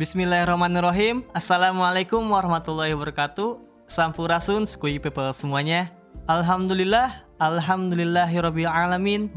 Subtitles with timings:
[0.00, 1.28] Bismillahirrahmanirrahim.
[1.36, 3.60] Assalamualaikum warahmatullahi wabarakatuh.
[3.84, 5.92] Sampurasun, skui people semuanya.
[6.24, 9.28] Alhamdulillah Alhamdulillahirabbil alamin.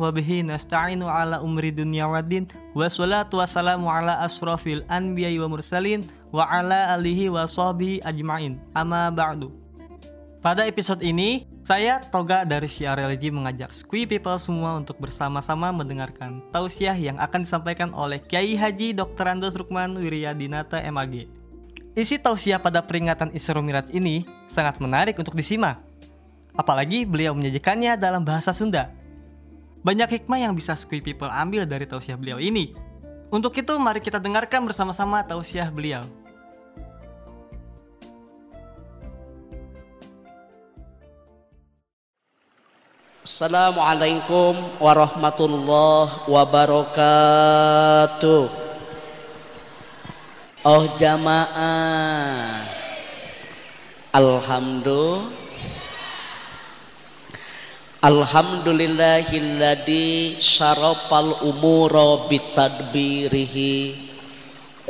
[0.47, 6.07] Nasta'inu ala umri dunya waddin wassalatu wassalamu ala asrofil anbiya'i wa mursalin.
[6.31, 8.55] Wa ala alihi wa sahbihi ajmain.
[8.71, 9.62] Amma ba'du
[10.43, 16.43] pada episode ini, saya Toga dari Syiar Religi mengajak Squee People semua untuk bersama-sama mendengarkan
[16.51, 19.23] tausiah yang akan disampaikan oleh Kiai Haji Dr.
[19.23, 21.31] Andos Rukman Wiryadinata MAG.
[21.95, 25.79] Isi tausiah pada peringatan Isra Miraj ini sangat menarik untuk disimak.
[26.59, 28.91] Apalagi beliau menyajikannya dalam bahasa Sunda.
[29.79, 32.75] Banyak hikmah yang bisa Squee People ambil dari tausiah beliau ini.
[33.31, 36.03] Untuk itu, mari kita dengarkan bersama-sama tausiah beliau.
[43.23, 48.51] Assalamualaikum warahmatullahi wabarakatuh.
[50.67, 52.67] Oh jamaah.
[54.11, 55.31] Alhamdulillah.
[58.03, 64.03] Alhamdulillahilladzi syarafal umura bitadbirihi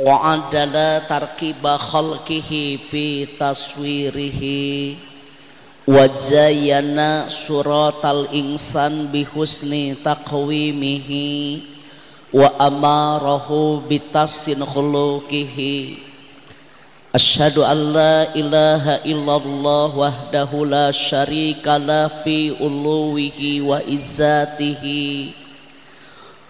[0.02, 5.13] wa adala tarkiba khalqihi bi taswirihi
[5.84, 11.62] wajayana suratal insan bihusni taqwimihi
[12.32, 16.04] wa amarahu bitasin khulukihi
[17.14, 17.94] Ashadu an
[18.34, 21.78] ilaha illallah wahdahu la sharika
[22.26, 25.30] fi uluwihi wa izzatihi.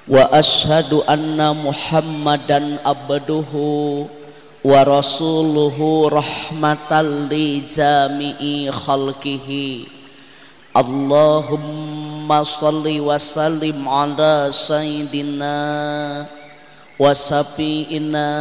[0.08, 4.08] Wa ashadu anna muhammadan abduhu
[4.64, 6.92] ورسوله رحمة
[7.30, 9.48] لجميع خلقه.
[10.76, 15.58] اللهم صل وسلم على سيدنا
[16.98, 18.32] وسبينا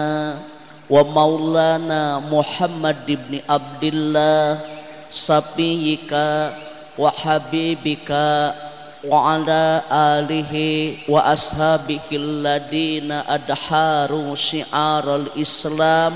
[0.89, 4.59] ومولانا محمد بن عبد الله
[5.11, 6.11] سبيك
[6.97, 8.11] وحبيبك
[9.03, 9.83] wa ala
[10.15, 16.15] alihi wa ashabihi alladina adharu syiaral islam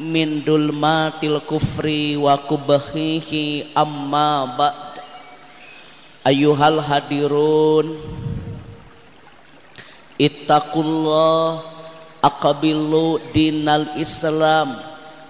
[0.00, 5.04] min dulmatil kufri wa kubahihi amma ba'd.
[6.24, 8.00] Ayuhal hadirun
[10.16, 11.60] ittaqullah
[12.24, 14.72] aqabilu dinal islam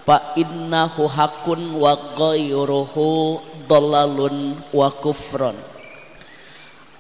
[0.07, 5.72] fa innahu hakun wa ghayruhu dalalun wa kufron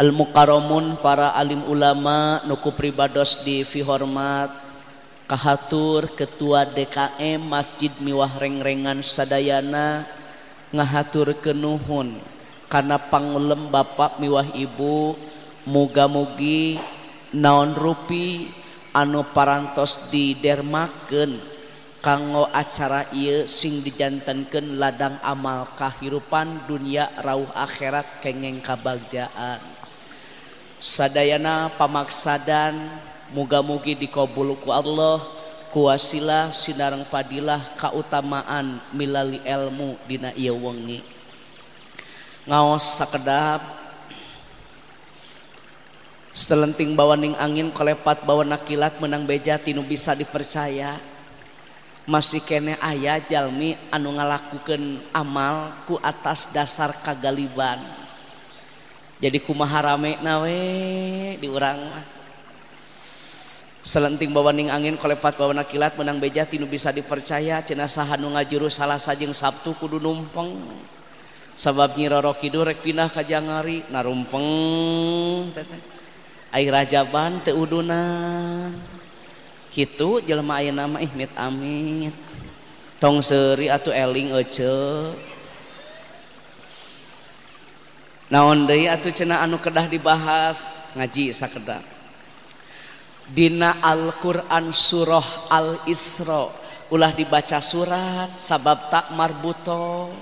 [0.00, 4.48] Al-muqaromun para alim ulama nuku pribados di Vihormat
[5.28, 10.08] Kahatur Ketua DKM Masjid Miwah Rengrengan Sadayana
[10.72, 12.16] ngahatur kenuhun
[12.72, 15.12] karena pangulem Bapak Miwah Ibu
[15.68, 16.80] muga-mugi
[17.36, 18.48] naon rupi
[18.96, 21.36] anu parantos didermaken
[22.00, 29.71] kanggo acara ieu sing dijantankeun ladang amal kahirupan dunia rauh akhirat kengeng kabagjaan.
[30.82, 32.74] sadayana pamaksadan
[33.30, 35.22] muga-mugi dikobulku Allah
[35.70, 40.98] kuasilah sinarang padilah kautamaan milali ilmu dina iya wengi.
[42.50, 43.62] Ngaos sakedap
[46.34, 50.98] selenting bawaning angin kolepat bawa nakilat menang beja tinu bisa dipercaya.
[52.02, 58.01] Masih kene ayah jalmi anu ngalakukan amal ku atas dasar kagaliban.
[59.22, 60.58] jadi kumaha rame nawe
[61.38, 62.04] di urang mah.
[63.82, 68.98] Selenting bawaning angin kolepat bawana kilat menang beja tinu bisa dipercaya cina sahanu ngajuru salah
[68.98, 70.58] sajeng sabtu kudu numpeng.
[71.54, 74.46] Sabab nyiroro kidul rek pindah ka jangari narumpeng
[75.54, 75.82] teteh
[76.50, 78.74] air rajaban teu udunan
[79.70, 82.14] kitu jelema ayeuna mah ihmit amit.
[82.98, 84.66] Tong seuri atuh eling ece
[88.32, 90.88] naon deui atuh cenah anu kedah dibahas?
[90.96, 91.84] Ngaji sakedar
[93.28, 96.44] Dina Al-Qur'an surah Al-Isra.
[96.92, 100.12] Ulah dibaca surat sabab tak marbuto.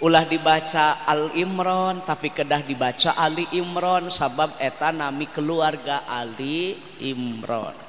[0.00, 7.88] Ulah dibaca Al Imron tapi kedah dibaca Ali Imron sabab eta nami keluarga Ali Imron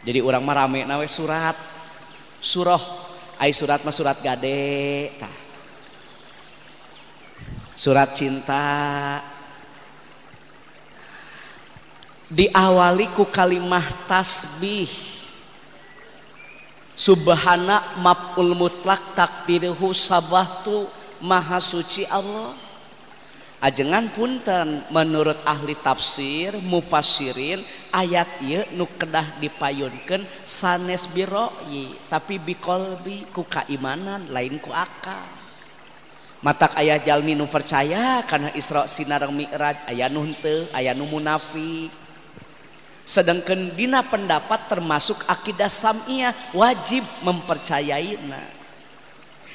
[0.00, 1.56] jadi orang marame nawe surat.
[2.40, 2.80] Surah
[3.36, 5.39] ai surat mah surat gade tah.
[7.80, 8.60] surat cinta.
[12.28, 14.92] Diawali ku kalimah tasbih.
[16.92, 20.84] Subhana maf'ul mutlak takdiruhu sabahtu
[21.24, 22.52] maha suci Allah.
[23.64, 27.60] Ajengan punten menurut ahli tafsir mufasirin
[27.92, 35.40] ayat ieu nu kedah dipayunkeun sanes biroi tapi bikolbi ku kaimanan lain ku akal.
[36.40, 41.92] matak ayah Jalmi nu percaya karena Isra Sinarang Mi'raj ayah henteu ayah nu munafik.
[43.04, 48.60] Sedangkan dina pendapat termasuk akidah samiyah wajib mempercayaina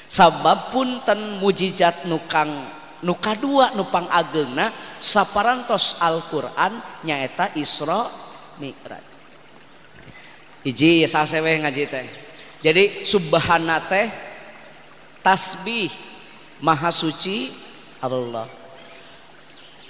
[0.06, 2.52] sabab punten mujizat nukang
[3.02, 4.70] nuka dua nupang agengna
[5.02, 8.06] saparantos Al-Quran nyaeta Isra
[8.62, 9.06] Mi'raj.
[10.66, 12.08] Hiji ya sasewe ngaji teh?
[12.66, 14.10] Jadi subhana teh
[15.22, 15.94] tasbih.
[16.63, 17.52] Maha suci
[18.00, 18.48] Allah.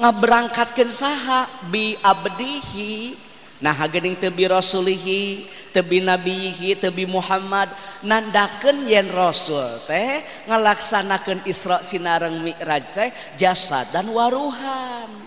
[0.02, 3.16] Ngaberangkatkan saha bi abdihi.
[3.64, 7.72] Nah hagening tebi rasulihi tebi nabihi tebi Muhammad
[8.04, 13.10] nandakeun yen rasul teh ngelaksanakan Isra sinareng Mi'raj teh
[13.40, 15.25] jasa dan waruhan.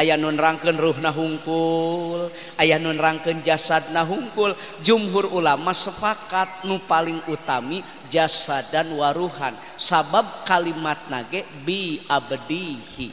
[0.00, 7.20] aya nun rangken ruhna hungkul aya nun rangken jasadna hungkul jumhur ulama sepakat nu paling
[7.28, 9.54] utami jasa dan waruhan.
[9.78, 13.12] Sabab kalimat nage bi abdihi.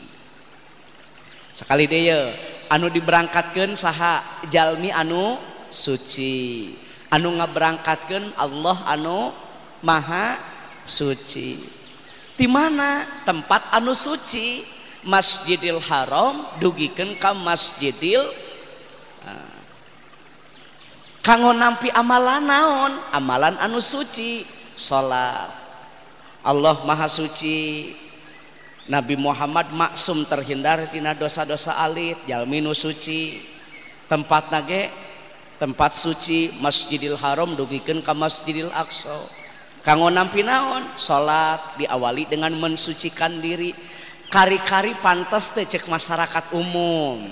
[1.53, 2.33] Sekali de
[2.69, 5.37] anu diberangkatkan saha Jalmi anu
[5.69, 6.73] suci.
[7.13, 9.31] Anu ngaberangkatkan Allah anu
[9.85, 10.37] maha
[10.83, 11.55] suci.
[12.37, 14.76] Di mana tempat anu suci?
[15.05, 18.23] Masjidil Haram dugikan ke Masjidil
[19.27, 19.57] uh,
[21.21, 22.93] kanggo nampi amalan naon?
[23.13, 24.41] Amalan anu suci
[24.73, 25.51] salat.
[26.47, 27.91] Allah maha suci
[28.87, 33.43] Nabi Muhammad maksum terhindar tina dosa-dosa alit jalminu suci.
[34.07, 34.87] Tempat nage
[35.59, 39.17] tempat suci Masjidil Haram dugikeun ka Masjidil Aqsa.
[39.83, 40.83] Kanggo nampi naon?
[40.95, 43.75] Salat diawali dengan mensucikan diri
[44.27, 47.27] kari-kari pantas teh cek masyarakat umum.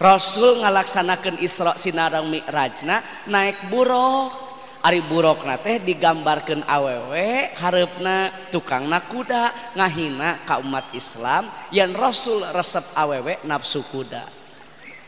[0.00, 4.48] Rasul ngalaksanakeun Isra Sinarang Mi'rajna naik buruk.
[4.80, 12.96] Ari burokna teh digambarkan awewe harapna tukangna kuda ngahina ka umat Islam yang Rasul resep
[12.96, 14.24] awewe nafsu kuda.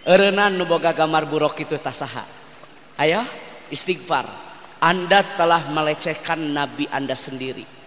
[0.05, 2.21] Erenan nuboga gambar buruk itu tasaha
[3.01, 3.25] Ayo
[3.73, 4.29] istighfar.
[4.83, 7.82] Anda telah melecehkan Nabi Anda sendiri.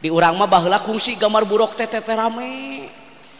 [0.00, 2.88] di urang mah baheula kungsi gambar buruk teh teh rame.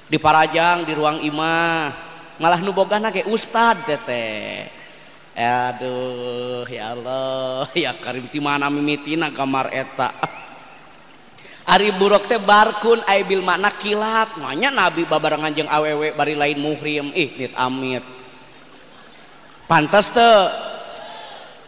[0.07, 1.89] Di Parajang di ruang imah
[2.37, 4.69] malah nu boga ge ustad teh
[5.33, 10.13] aduh ya Allah ya karim ti mana mimitina gambar eta?
[11.73, 14.37] Ari buruk teh barkun aibil makna kilat.
[14.37, 17.09] Manya nabi babarengan jeung awewe bari lain muhrim.
[17.15, 18.05] Ih nit amit.
[19.71, 20.51] Pantas teh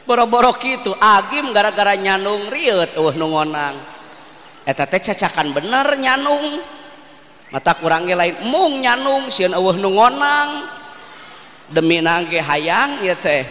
[0.02, 3.91] boro-boro kitu agim gara-gara nyanung riut nu ngonang.
[4.62, 6.62] Eta teh cacakan bener nyanung.
[7.52, 10.64] Mata kurang ge lain mung nyanung sieun eueuh nu ngonang.
[11.68, 13.44] Demi nangge hayang ya teh.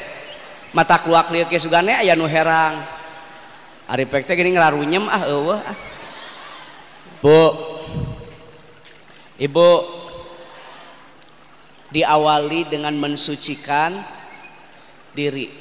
[0.74, 2.82] Mata keluak liuk ke sugane aya nu herang.
[3.86, 5.78] Ari pek teh gini ngelarunyem ah eueuh ah.
[7.22, 7.42] Bu
[9.42, 9.70] Ibu
[11.90, 13.98] diawali dengan mensucikan
[15.12, 15.61] diri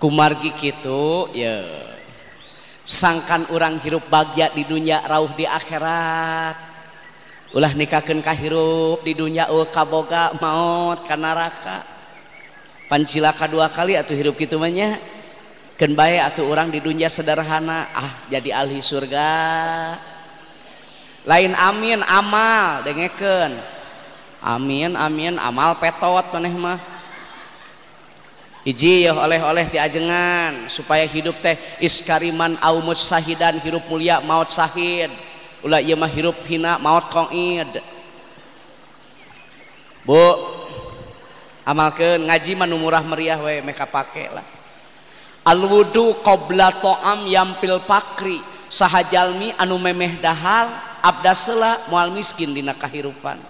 [0.00, 1.60] kumargi gitu ya
[2.90, 6.72] sangkan orang hirup bahagia di dunia rauh di akhirat.
[7.50, 11.86] Ulah nikahkan kahirup di dunia oh kaboga maut ka neraka.
[12.90, 14.98] Pancilaka dua kali atau hirup gitu banyak
[15.78, 19.30] ken atau orang di dunia sederhana ah jadi ahli surga.
[21.26, 23.54] Lain amin amal dengeken
[24.40, 26.80] amin amin amal petot maneh mah
[28.64, 35.08] iji oleh-oleh ti ajengan supaya hidup teh iskariman aumut sahidan hirup mulia maut sahid.
[35.60, 37.84] Ulah ieu mah hirup hina maut qaid
[40.04, 40.16] Bu
[41.68, 44.44] amalkeun ngaji mah murah meriah we meka pake lah.
[45.44, 50.68] Al wudu qabla ta'am yampil pakri sahajalmi anu memeh dahar
[51.00, 53.40] abdas seula moal miskin dina kahirupan.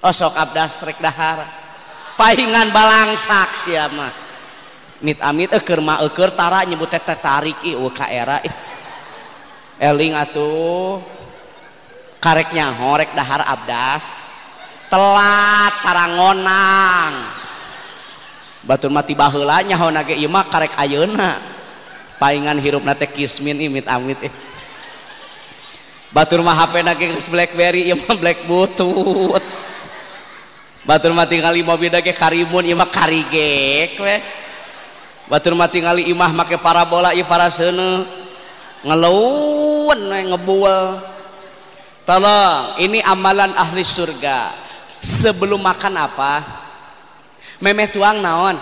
[0.00, 1.44] Oh, Osok abdas rek dahar.
[2.20, 4.12] paingan balangsak sia mah.
[5.00, 8.44] Mit amit eukeur ma eukeur tara nyebut teh tarik ieu ka era
[9.80, 11.00] eling atuh
[12.20, 14.12] karek nyaho rek dahar abdas
[14.92, 17.40] telat tarangonang.
[18.60, 21.40] Batur mati baheula nyaho nage ieu mah karek ayeuna.
[22.20, 24.34] Paingan hirupna teh kismin imit amit eh.
[26.12, 29.40] batur mah HP nage geus BlackBerry ieu mah Black butut
[30.86, 34.16] batur mati kali mau beda karimun karimun imah karigek we
[35.28, 38.04] batur mati kali imah make parabola ieu para sene
[38.84, 40.00] ngelauan
[40.34, 41.10] ngebuel
[42.10, 44.50] tolong ini amalan ahli surga.
[45.00, 46.44] Sebelum makan apa?
[47.62, 48.58] Memeh tuang naon?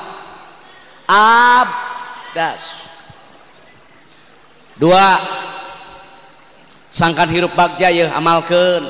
[1.08, 2.86] Abdas.
[4.78, 5.18] Dua
[6.94, 8.86] sangkan hirup bagja ya amalkan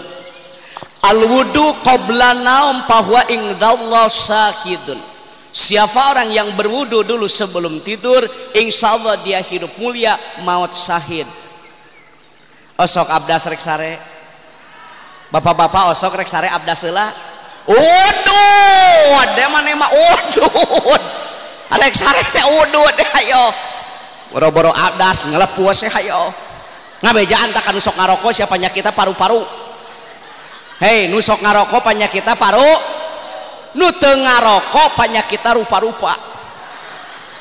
[1.08, 5.00] al wudu qabla naum bahwa ingdallah sakidun
[5.58, 8.20] Siapa orang yang berwudu dulu sebelum tidur,
[8.54, 11.26] insya Allah dia hidup mulia, maut syahid.
[12.78, 13.98] Osok abdas rek sare.
[15.34, 17.10] Bapak-bapak osok rek sare abdas lah.
[17.66, 21.02] Udud, ada mana mah udud.
[21.74, 23.50] Rek sare teh udud deh ayo.
[24.30, 26.30] Boro-boro abdas ngelepuas sih ayo.
[27.02, 29.67] Ngabejaan tak nusok ngaroko siapa kita paru-paru.
[30.78, 32.70] Hei nusok ngaroko panyakit paru
[33.74, 36.14] nute ngaroko panyakit rupa-rupa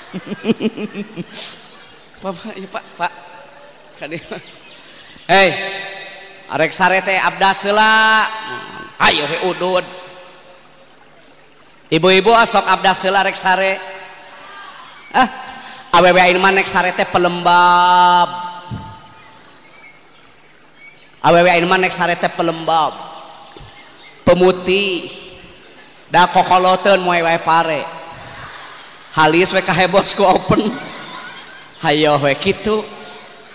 [5.27, 5.49] Hei
[6.49, 8.25] arek sarete abdas heula.
[8.97, 9.85] Ayo he udud.
[11.87, 13.77] Ibu-ibu ah, asok abdas heula arek sare.
[15.13, 15.29] Ah,
[15.99, 18.29] awewe aing mah nek sare teh pelembab.
[21.27, 23.06] Awewe aing mah nek sare teh pelembab.
[24.27, 25.07] Pemutih.
[26.11, 27.87] Da kokoloten moe wae pare.
[29.15, 30.67] Halis we kahebosku open.
[31.79, 32.83] Hayo we kitu.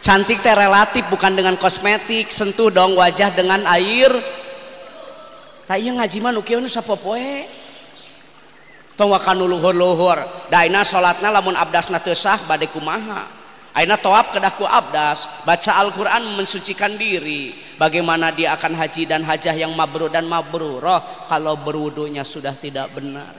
[0.00, 4.08] Cantik teh relatif bukan dengan kosmetik sentuh dong wajah dengan air.
[5.68, 7.44] Tak iya ngaji mah nu kieu nu sapopoe.
[8.96, 10.24] Tong wakan luhur-luhur.
[10.48, 13.41] Daina salatna lamun abdasna teu sah bade kumaha
[13.72, 17.56] Aina toab kedaku abdas baca Al-Quran mensucikan diri.
[17.80, 23.32] Bagaimana dia akan haji dan hajah yang mabrur dan mabruroh kalau berwudunya sudah tidak benar.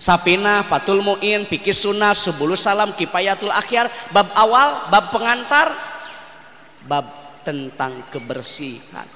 [0.00, 5.68] Sapina, Fatul Mu'in, Fikih Sunnah, Subulu Salam, Kipayatul Akhir bab awal, bab pengantar
[6.84, 7.06] bab
[7.44, 9.06] tentang kebersihan.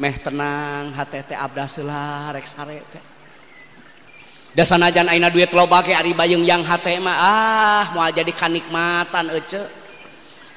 [0.00, 2.48] Meh tenang HTT abdas lah rek
[4.52, 9.32] dasana jan aina duit loba ke ari bayung yang hate mah ah moal jadi kanikmatan
[9.32, 9.82] ece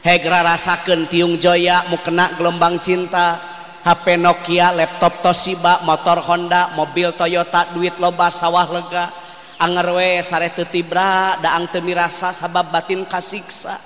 [0.05, 3.55] hegra rasakeun tiung joya mu kena gelombang cinta.
[3.85, 9.13] HP Nokia laptop Toshiba motor Honda mobil Toyota duit loba sawah lega.
[9.61, 13.77] Anger we sare teu tibra daang teu mirasa sabab batin kasiksa.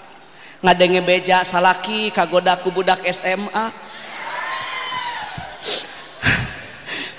[0.64, 3.76] Ngadenge beja salaki kagoda ku budak SMA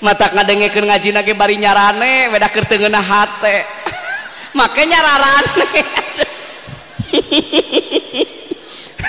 [0.01, 3.57] mata ngadengekeun ngaji nage bari nyarane beda ngeuna hate.
[4.57, 5.65] Make nyararane.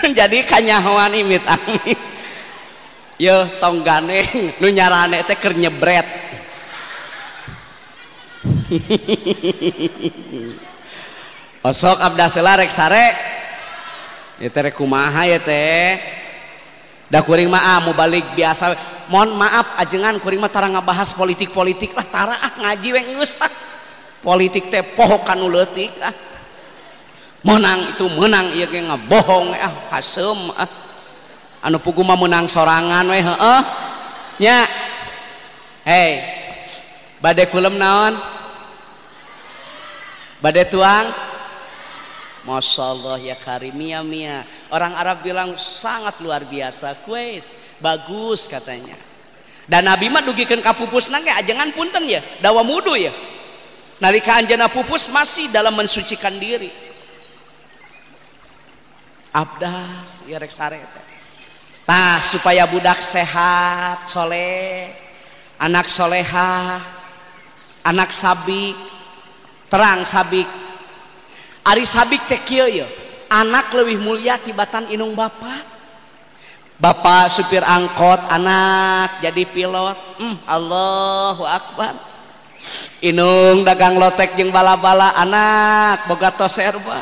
[0.19, 1.99] Jadi kanyahoan imit amit
[3.23, 6.03] yo tong ganeng nu nyarane teh keur nyebret.
[11.71, 13.15] Osok abda selarek sare.
[14.43, 16.03] Ya teh kumaha ya teh?
[17.07, 18.75] Da kuring mah ah, mau balik biasa.
[19.13, 23.53] mohon maaf ajengan kurima tara ngabahas politik-politik lah tara ah ngaji we geus ah.
[24.25, 26.15] Politik teh poho kanu leutik ah.
[27.45, 30.71] Menang itu menang ieu ge ngabohong ah hasem ah.
[31.61, 33.61] Anu pugu mah menang sorangan we heeh.
[34.41, 34.65] Nya.
[35.85, 36.11] Hei
[37.21, 38.17] bade kulem naon?
[40.41, 41.32] Bade tuang?
[42.43, 44.43] Masya Allah ya karimia mia
[44.75, 48.99] orang Arab bilang sangat luar biasa kues bagus katanya.
[49.71, 53.15] Dan Nabi mah dugikan kapupus nangke ajangan punten ya dawa mudu ya.
[54.03, 56.67] Nalika anjana pupus masih dalam mensucikan diri.
[59.31, 60.51] Abdas ya rek
[61.87, 64.91] tah supaya budak sehat soleh
[65.59, 66.79] anak soleha
[67.87, 68.75] anak sabik
[69.71, 70.47] terang sabik
[71.63, 72.41] Ari sabik teh
[73.31, 75.73] anak lebih mulia tibatan inung bapak
[76.83, 80.19] Bapak supir angkot anak jadi pilot.
[80.19, 81.95] Hmm, Allahu Akbar.
[83.07, 86.99] Inung dagang lotek jeung bala-bala anak boga toserba.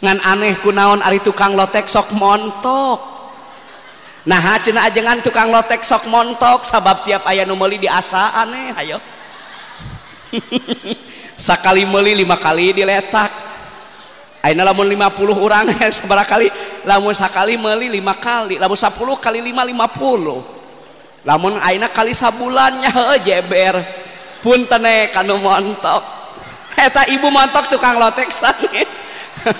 [0.00, 2.96] ngan aneh kunaon ari tukang lotek sok montok.
[4.24, 8.98] Nah cina ajengan tukang lotek sok montok sabab tiap aya numeli di asa aneh ayo
[11.36, 13.44] sakali meli lima kali diletak.
[14.42, 16.48] Aina lamun 50 orang sabaraha kali.
[16.88, 20.56] Lamun sakali meli lima kali lamun 10 kali 5 50
[21.26, 23.82] lamun aina kali sabulannya heuh jeber.
[24.40, 26.02] Puntene kanu montok.
[26.86, 29.02] Eta ibu montok tukang lotek sangis.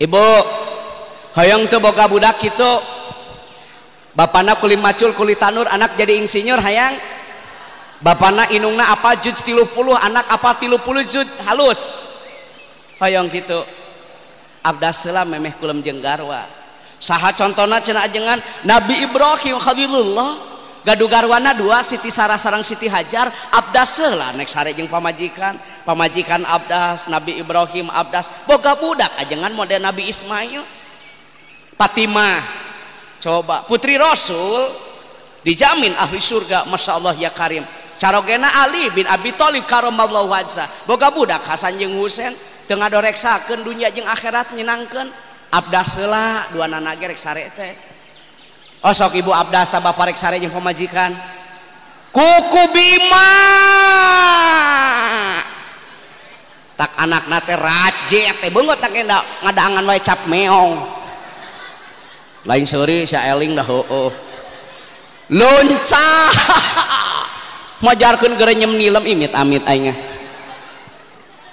[0.00, 0.24] Ibu
[1.36, 2.72] hoyong teu boga budak kitu.
[4.16, 6.96] Bapana kulit macul kulit tanur anak jadi insinyur hayang.
[8.00, 12.00] Bapana inungna apa jud tilu puluh anak apa tilu puluh jud halus.
[12.96, 13.60] Hoyong gitu.
[14.60, 16.44] Abdas selam memeh kulem jenggarwa
[17.00, 20.52] saha contohna cina ajengan Nabi Ibrahim Khalilullah.
[20.80, 23.28] Gaduh garwana dua Siti Sarah sarang Siti Hajar.
[23.52, 25.60] Abdas selah nek sare jeung pamajikan.
[25.84, 28.32] Pamajikan abdas Nabi Ibrahim abdas.
[28.48, 30.64] Boga budak ajengan model Nabi Ismail.
[31.76, 32.40] Fatimah
[33.20, 33.64] coba.
[33.68, 34.72] Putri Rasul
[35.44, 37.64] dijamin ahli surga Masya Allah ya Karim.
[38.00, 42.32] carogena Ali bin Abi Thalib karomallahu wajsa boga budak Hasan jeung Husain
[42.64, 45.12] teu ngadoreksakeun dunya jeung akhirat nyenangkeun
[45.52, 47.76] abdas heula duanana ge rek sare teh.
[48.80, 51.12] Oh sok ibu abdas ta bapa rek sare jeung pamajikan.
[52.10, 53.30] Kuku bima!
[56.74, 60.72] Tak anak nate rajet teh beungeut tak enda ngadaangan wae cap meong.
[62.48, 64.12] Lain seuri sia eling dah heueuh.
[65.30, 66.32] Loncah
[67.80, 69.96] majarkan gerenyem nilem imit amit aingnya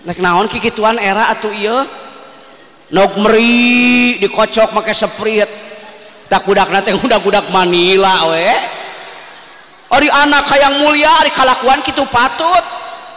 [0.07, 1.83] nek naon kikituan era atuh iya
[2.91, 5.49] nog meri dikocok make seprit.
[6.27, 8.51] Tak budak nate budak budak Manila we.
[9.95, 12.63] Ori anak hayang mulia ari kalakuan kitu patut.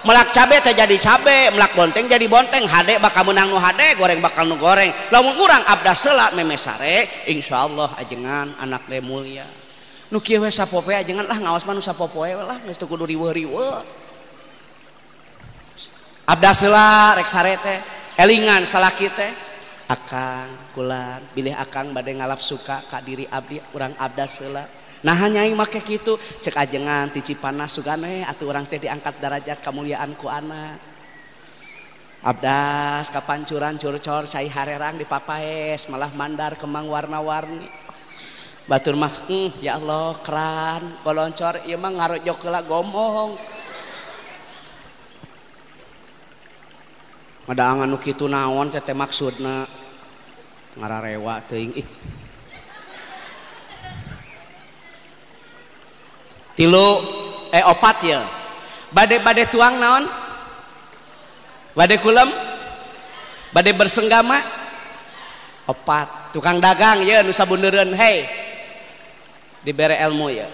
[0.00, 2.64] Melak cabe teh jadi cabe melak bonteng jadi bonteng.
[2.70, 4.94] Hade bakal menang nu hade goreng bakal nu goreng.
[5.10, 9.59] Lamun urang abdas selak memesare insyaallah ajengan anak mulia.
[10.10, 13.80] nu kieu we sapopoe janganlah ngawas mah nu sapopoe lah geus teu kudu riweuh-riweuh
[16.26, 17.78] abdas heula rek sare teh
[18.18, 19.32] elingan salaki teh.
[19.90, 24.62] Akang kulan bilih akang bade ngalap suka ka diri abdi urang abdas heula
[25.02, 29.58] nah hanya yang make kitu cek ajengan ti cipanas sugane atuh urang teh diangkat derajat
[29.58, 30.78] kamuliaan ku anak
[32.20, 37.64] Abdas kapancuran curcor cai harerang di papaes malah mandar kemang warna-warni.
[38.70, 43.34] batur mah hmm, ya Allah keran goloncor ieu mah ngarojok heula gomong.
[47.50, 49.66] Madaangan nu kitu naon teh maksudna?
[50.78, 51.88] Ngararewa teuing ih.
[56.54, 56.88] Tilu
[57.50, 58.22] eh opat ya.
[58.94, 60.06] Bade bade tuang naon?
[61.74, 62.30] Bade kulem?
[63.50, 64.38] Bade bersenggama?
[65.66, 66.30] Opat.
[66.30, 68.49] Tukang dagang ya nusa bunderan hei
[69.64, 70.48] diberi ilmu ya.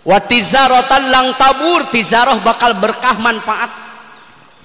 [0.00, 3.68] Watizarotan lang tabur tizaroh bakal berkah manfaat.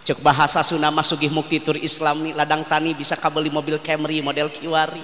[0.06, 5.02] Cek bahasa sunama sugih mukti tur islami ladang tani bisa kabeli mobil Camry model kiwari.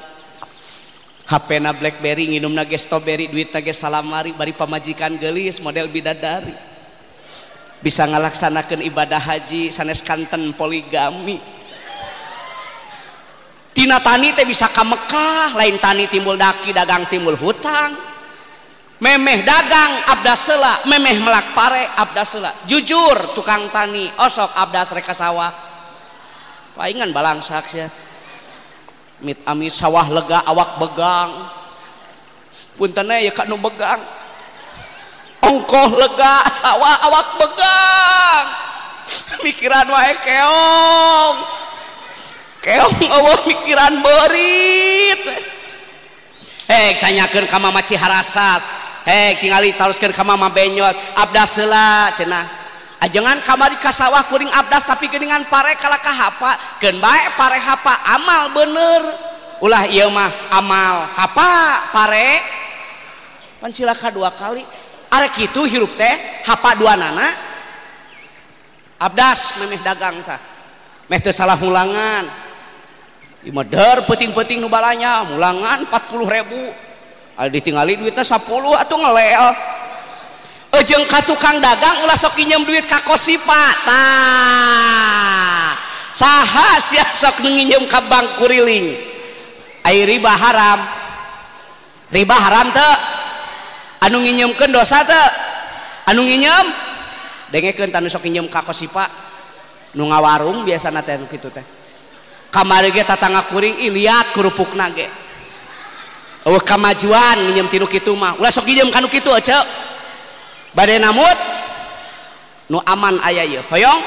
[1.26, 6.54] HP na Blackberry nginum na strawberry duit na salamari bari pamajikan gelis model bidadari.
[7.82, 11.42] Bisa ngalaksanakan ibadah haji sanes kanten poligami.
[13.74, 18.11] Tina tani teh bisa ka Mekah lain tani timbul daki dagang timbul hutang.
[19.02, 25.50] memeh dagang Abdasela memeh melak pare Abdasela jujur tukang tani osok Abdas reka sawah.
[26.78, 27.90] Palingan balang saksya
[29.26, 31.32] mit ami sawah lega awak begang.
[32.78, 34.00] Puntene ya kanu begang.
[35.42, 38.46] Ongkoh lega sawah awak begang.
[39.46, 41.36] Mikiran wae keong.
[42.62, 45.50] Keong awak mikiran berit
[46.72, 50.96] eh hey, tanyakan ka mama Ciharasas he tingali teruskan kam benyot.
[51.18, 52.46] Heula cenah.
[53.02, 56.78] ajengan kamari kasawah kuring Abdas tapi geningan pare kala hapa.
[56.78, 59.02] Gen bae pare hapa amal bener.
[59.62, 61.50] Ulah iya mah amal hapa
[61.90, 62.42] pare.
[63.62, 64.66] Pancilaka dua kali.
[65.12, 67.30] Arek kitu hirup teh hapa dua nana.
[69.02, 70.40] Abdas memeh dagang tah.
[71.10, 72.30] Meh teu salah mulangan.
[73.42, 76.62] Imeder meder peting-peting nu balanya mulangan 40 ribu.
[77.50, 78.44] ditingali duitnya 10
[78.82, 79.56] atau ngelel
[80.80, 85.76] ejeng ka tukang dagang ulah sok nyem duit ka kosipa tah.
[86.12, 88.96] Saha sia sok nginjem ka bank kuriling?
[89.84, 90.80] Air riba haram.
[92.12, 92.92] Riba haram teu
[94.08, 95.28] anu nginjemkeun dosa teu
[96.08, 96.68] anu nginjem
[97.52, 99.08] dengekeun tanu sok nginjem ka kosipa.
[99.92, 101.64] Nu ngawarung biasana teh kitu teh.
[102.52, 105.08] Kamari ge tatangga kuring ih liat kerupukna ge
[106.42, 108.34] Oh, kamajuan nyem tinu kitu mah.
[108.42, 109.54] Ulah sok nginjem kanu kitu ece.
[110.74, 111.38] Bade namut
[112.66, 113.62] nu aman aya ieu.
[113.70, 114.02] Hoyong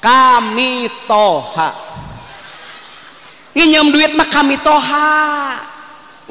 [0.00, 1.76] kami toha.
[3.52, 5.12] Nginjem duit mah kami toha.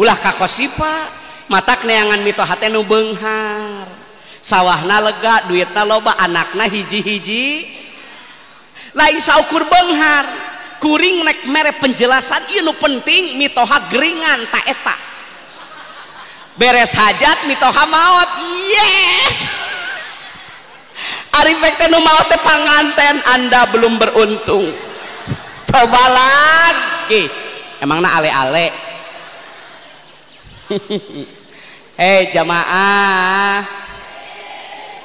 [0.01, 1.13] Ulah ka kosipa
[1.45, 3.85] matak neangan mitoha teh nu beunghar
[4.41, 7.69] sawahna lega duitna loba anakna hiji-hiji.
[8.97, 10.25] Lain saukur beunghar
[10.77, 14.95] kuring nek mere penjelasan ieu penting mitoha geringan tak eta.
[16.57, 18.29] Beres hajat mitoha maot
[18.73, 19.35] yes.
[21.37, 24.73] Arifek teh nu maot teh panganten anda belum beruntung.
[25.69, 27.29] Coba lagi.
[27.77, 28.73] Emang na ale-ale?
[32.01, 33.61] Hei jamaah.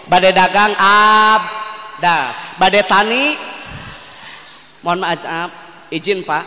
[0.09, 1.43] Badai dagang ab.
[2.01, 2.41] Das.
[2.57, 3.37] Badai tani?
[4.83, 5.62] Mohon maaf
[5.92, 6.44] izin pak.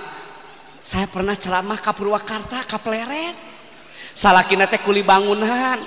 [0.82, 3.38] Saya pernah ceramah ke Purwakarta ke Pleret.
[4.18, 5.78] Salakina teh kuli bangunan.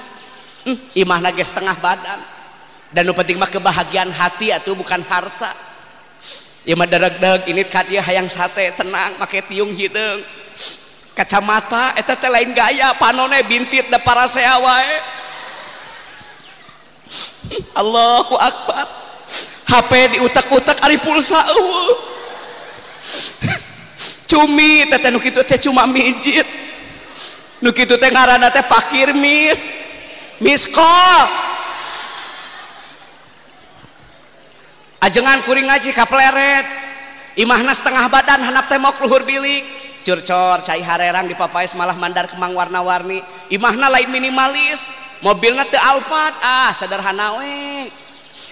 [0.63, 2.21] Hmm, imah nage setengah badan.
[2.95, 5.55] Dan nu penting mah kebahagiaan hati atau bukan harta.
[6.63, 10.21] Ya mah darag ini kan dia hayang sate tenang make tiung hidung
[11.17, 14.29] kacamata eta teh lain gaya panone bintit da para
[14.63, 14.95] wae
[17.73, 18.87] Allahu akbar.
[19.69, 22.18] HP diutak-utak ari pulsa eueuh
[24.29, 26.47] cumi teteh nu kitu teh cuma mijit.
[27.59, 29.71] Nu kitu teh ngaranna teh pakir mis.
[30.39, 31.27] Mis call
[35.03, 36.67] ajengan kuring ngaji kapleret.
[37.39, 39.65] Imahna setengah badan hanap teh mok luhur bilik.
[40.07, 43.21] Curcor cai harerang di papais malah mandar kemang warna-warni.
[43.51, 44.95] Imahna lain minimalis.
[45.21, 46.35] Mobilnya teh alphard.
[46.41, 48.08] Ah sederhana we.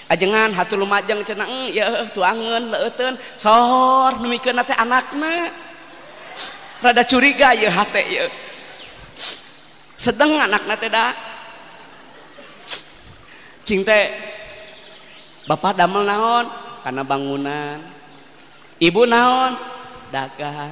[0.06, 5.50] ajengan hatu lumajeng cenang ya tuangan leuten sor numikeun teh anakna.
[6.76, 8.26] Rada curiga ya hate ya.
[9.96, 11.10] Sedang anakna teh da
[13.66, 14.12] cing teh
[15.50, 16.46] bapak damel naon?
[16.86, 17.82] Karena bangunan.
[18.78, 19.58] Ibu naon?
[20.14, 20.70] Dagang.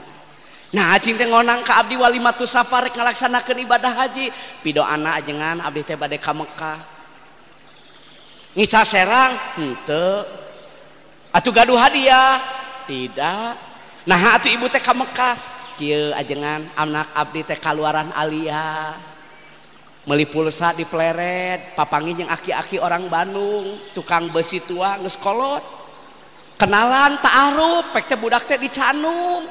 [0.75, 4.31] Nah cing teh ngonang ka abdi walimatus safarek ngalaksanakeun ibadah haji.
[4.63, 6.94] Pido anak ajengan abdi teh bade ka Mekah.
[8.55, 10.25] ngica Serang henteu.
[11.35, 12.39] Atuh gaduh hadiah?
[12.87, 13.53] Tidak.
[14.07, 15.37] Nah atuh ibu teh ka Mekah.
[15.75, 18.95] Kieu ajengan anak abdi teh kaluaran alia.
[20.07, 23.91] Meuli pulsa di pleret papangi jeung aki-aki orang Bandung.
[23.91, 25.63] Tukang besi tua geus kolot
[26.55, 29.43] kenalan ta'aruf pek teh budak teh dicanung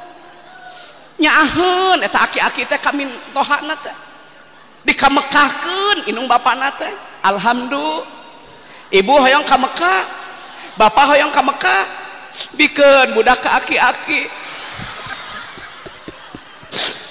[1.20, 3.96] nyaheun eta aki-aki teh kami tohana teh.
[4.88, 6.92] Dikamekahkeun inung bapana teh.
[7.28, 8.23] Alhamdulillah.
[8.94, 10.02] ibu hoyong ka Mekah.
[10.78, 11.84] Bapak hoyong ka Mekah.
[12.54, 14.30] Bikin budak ka aki-aki.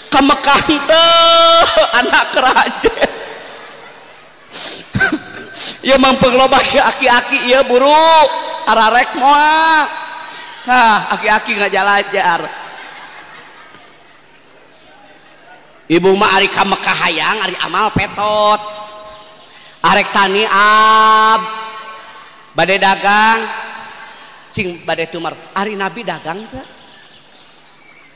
[0.08, 1.66] Ka Mekah teh
[1.98, 3.10] anak kerajaan
[5.88, 8.28] ya mempengloba ya aki-aki ya buruk
[8.70, 9.88] ararek moa.
[10.68, 12.40] Nah aki-aki nggak jalajar
[15.92, 18.60] ibu mah ari ka Mekah hayang ari amal petot.
[19.82, 21.61] Arek tani ab.
[22.52, 23.40] badai dagang.
[24.52, 26.60] Cing badai tumar hari nabi dagang teh.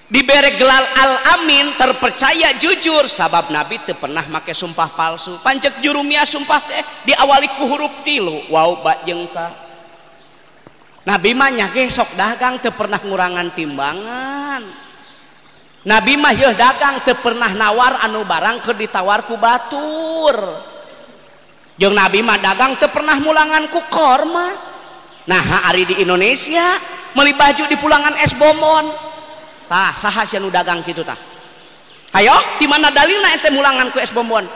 [0.07, 5.35] Diberi gelal al amin terpercaya jujur sabab nabi teu pernah make sumpah palsu.
[5.42, 9.51] Pancek jurumia sumpah teh diawali ku huruf tilu wow bak jeung ta.
[11.09, 14.62] Nabi mah nyage sok dagang teu pernah ngurangan timbangan.
[15.87, 20.38] Nabi mah yeuh dagang teu pernah nawar anu barang keur ditawar ku batur.
[21.76, 24.52] Jeung nabi mah dagang teu pernah mulangan ku korma
[25.26, 26.76] nah hari di Indonesia
[27.16, 28.86] meli baju di pulangan es bomon.
[29.66, 31.18] Tah saha nu dagang gitu tah?
[32.14, 34.46] Ayo di mana dalilna ente mulangan ku es bombon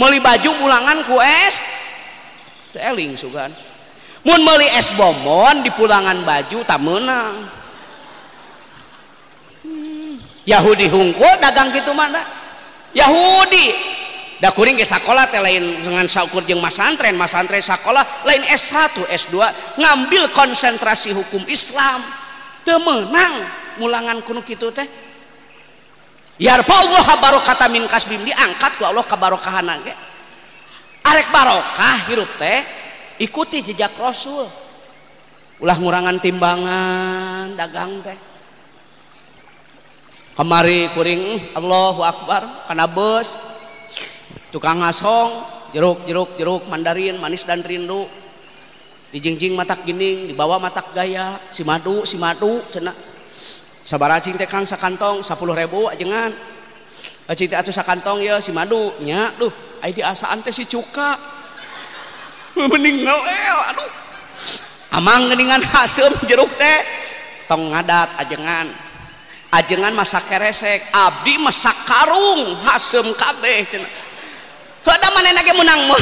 [0.00, 1.60] meuli baju mulangan ku es
[2.72, 3.52] teling sugan
[4.24, 7.34] mun meuli es bombon di pulangan baju tak menang.
[10.42, 12.18] Yahudi hungkul dagang gitu mana
[12.96, 13.70] Yahudi
[14.50, 19.38] kuring ke sekolah teh lain dengan saukur jeung masantren masantren sekolah lain S1 S2
[19.78, 22.02] ngambil konsentrasi hukum Islam.
[22.66, 23.46] Temenang
[23.78, 24.90] mulangan kuno kitu teh.
[26.42, 29.94] Yarfa Allah barokata min kasbim diangkat ku Allah kabarokahana ge.
[31.06, 32.66] Arek barokah hirup teh
[33.22, 34.50] ikuti jejak Rasul.
[35.62, 38.18] Ulah ngurangan timbangan dagang teh.
[40.34, 43.61] Kemari kuring Allahu Akbar kana bos
[44.52, 45.32] tukang ngasong
[45.72, 48.04] jeruk jeruk jeruk mandarin manis dan rindu.
[49.12, 51.40] Dijingjing matak gining dibawa matak gaya.
[51.48, 52.92] Si madu si madu cena
[53.82, 56.32] sabar acing teh kang sakantong sepuluh ribu ajengan.
[56.32, 61.16] Eh, acing teh atuh sakantong ya si madu nya duh ai diasaan teh si cuka.
[62.70, 63.20] Mending ngel
[63.72, 63.90] aduh.
[64.92, 66.80] Amang geningan hasem jeruk teh.
[67.48, 68.68] Tong ngadat ajengan.
[69.52, 74.11] Ajengan masak keresek abdi masak karung hasem kabeh cenah.
[75.62, 75.80] menang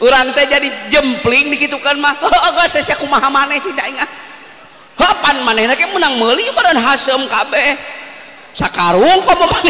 [0.00, 2.16] Urang teh jadi jempling dikitukan mah.
[2.24, 3.84] Oh, Aku kumaha maneh tidak
[4.96, 7.76] kapan maneh menang meli badan hasem kabeh.
[8.56, 9.68] Sakarung pamomong.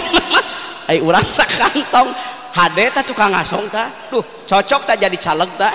[0.87, 2.15] Ai urang sakantong.
[2.51, 3.87] Hade ta tukang ngasong ta.
[4.11, 5.71] duh cocok ta jadi caleg ta.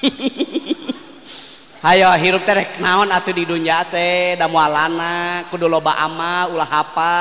[1.86, 4.36] Hayo hirup terek naon atuh di dunya teh?
[4.38, 7.18] Da mualana kudu loba ama ulah hapa.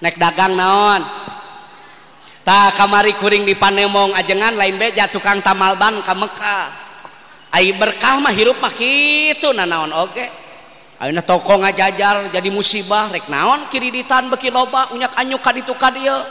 [0.00, 1.02] nek dagang naon?
[2.46, 6.66] Tak kamari kuring di panemong ajengan lain beja tukang tamal ban ka Mekah.
[7.50, 10.30] Ai berkah mah hirup mah kitu nanaon oge?
[10.96, 11.22] Okay.
[11.26, 13.10] toko ngajajar jadi musibah.
[13.10, 16.22] Rek naon kiriditan beki loba unyak anyuk ka ditu ka dieu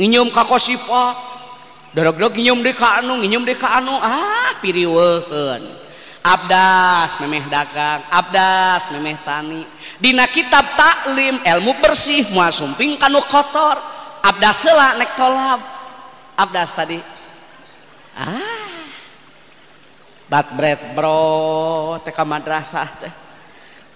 [0.00, 1.12] nginyum ka kosipa.
[1.92, 4.00] Dorog-dorog nginyum deui ka anu nginyum deui ka anu.
[4.00, 5.87] Ah piriweuheun.
[6.22, 8.02] Abdas memeh dagang.
[8.10, 9.62] Abdas memeh tani.
[10.02, 13.78] Dina kitab taklim ilmu bersih mua sumping kanu kotor.
[14.22, 15.60] Abdas sela nek tolab.
[16.34, 16.98] Abdas tadi.
[18.18, 18.66] Ah.
[20.28, 21.96] Bat bread bro.
[22.02, 23.12] Teka madrasah teh.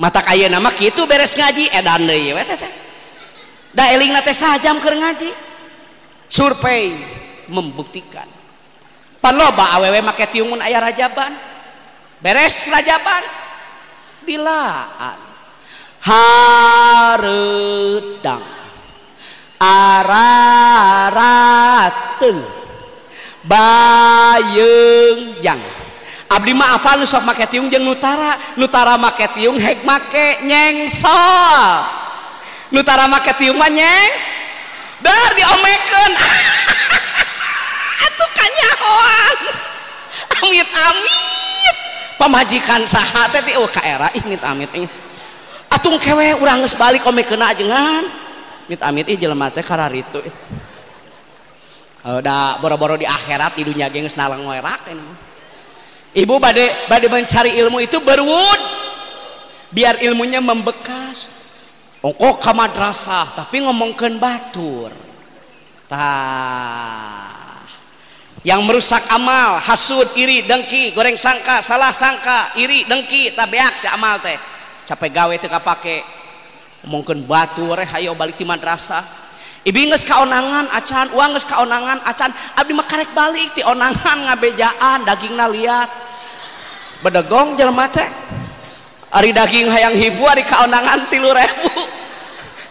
[0.00, 1.68] Mata kaya nama gitu beres ngaji.
[1.68, 2.72] Eh, Edan deui we teh teh.
[3.74, 5.30] Da eling teh sajam keur ngaji.
[6.32, 6.96] Survei
[7.52, 8.24] membuktikan.
[9.20, 11.51] Pan loba awewe make tiungun aya rajaban.
[12.22, 13.20] beres rajaban.
[14.22, 15.18] Dilaan.
[16.02, 17.26] Haredang.
[19.62, 21.02] Araratun
[23.46, 25.60] bayeng yang.
[26.32, 28.56] Abdi mah apa nu sok make tiung jeung nutara.
[28.56, 31.84] Nutara make tiung hek make nyengsol
[32.72, 34.12] nutara make tiung mah nyeng
[35.04, 36.12] dar diomekeun.
[38.08, 39.38] Atuh kanyahoan.
[40.42, 41.51] Amit amit
[42.20, 44.88] pemajikan saha teh oh ka era ih mit amit ih.
[45.72, 48.04] Atung kewe urang geus balik kena ajengan.
[48.68, 50.22] Mit amit ih jelema teh kararitu
[52.22, 54.90] da boro-boro di akhirat di dunia geus nalang werak
[56.18, 58.60] ibu bade bade mencari ilmu itu berwud.
[59.72, 61.32] Biar ilmunya membekas.
[62.04, 64.92] Ongko ka madrasah tapi ngomongkeun batur.
[65.88, 67.41] Tah
[68.42, 74.18] yang merusak amal hasud iri dengki goreng sangka salah sangka iri dengki tabeak si amal
[74.18, 74.34] teh.
[74.82, 76.02] Capek gawe teh kapake.
[76.82, 79.02] Mungkin batu reh hayo balik di madrasah.
[79.62, 85.46] Ibi nges kaonangan acan uang nges kaonangan acan abdi makarek balik ti onangan ngabejaan dagingna
[85.46, 85.90] liat.
[87.06, 88.10] Bedegong jelema teh.
[89.14, 91.70] Ari daging hayang hibu ari kaonangan tilu rebu.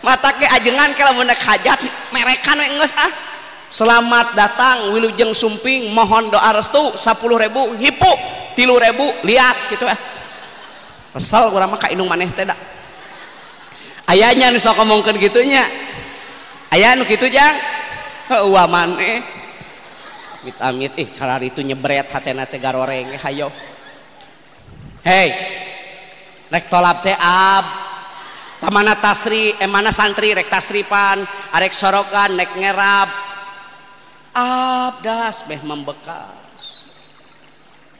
[0.04, 1.80] Mata ke ajengan kalau hajat
[2.12, 3.31] merekan we nges ah.
[3.72, 5.96] Selamat datang Wilujeng Sumping.
[5.96, 6.92] Mohon doa restu.
[6.92, 7.00] 10
[7.40, 8.12] ribu hipu.
[8.52, 9.96] Tilu ribu lihat gitu ya
[11.12, 12.48] kesel kurang mah inung maneh teh
[14.12, 14.84] ayahnya nih sok
[15.20, 15.64] gitunya.
[16.72, 17.56] Ayah nu gitu jang.
[18.52, 19.24] Wah maneh.
[20.44, 20.92] Amit amit.
[21.00, 23.16] Ih karar itu nyebret hatena teh garoreng.
[23.20, 23.52] Hayo.
[25.04, 25.32] Hei.
[26.52, 27.66] Rek tolap teh ab.
[28.60, 30.32] Tamana tasri emana santri?
[30.32, 31.24] Rek tasripan.
[31.56, 33.31] Arek sorokan nek ngerab
[34.36, 36.88] abdas beh membekas.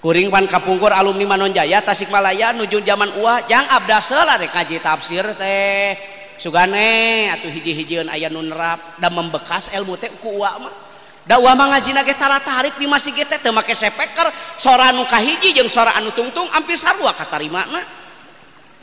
[0.02, 5.22] Kuring pan kapungkur alumni Manonjaya Tasikmalaya nuju zaman uah yang abdas lah rek kaji tafsir
[5.38, 5.94] teh.
[6.42, 10.74] Sugane atuh hiji-hijian aya nu nerap da membekas ilmu teh ku uah mah.
[11.22, 14.26] Da uah mah ngajina ge tara tarik di masih ge teh teu make sepeker
[14.58, 17.78] sora nu kahiji jeung sora anu tungtung ampir sarua katarimana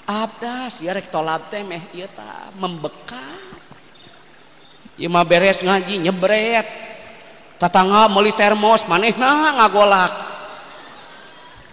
[0.06, 3.90] abdas ya rek tolab teh meh ieu ta membekas.
[5.02, 6.86] Ima beres ngaji nyebret.
[7.58, 10.12] Tatangga meuli termos manehna ngagolak.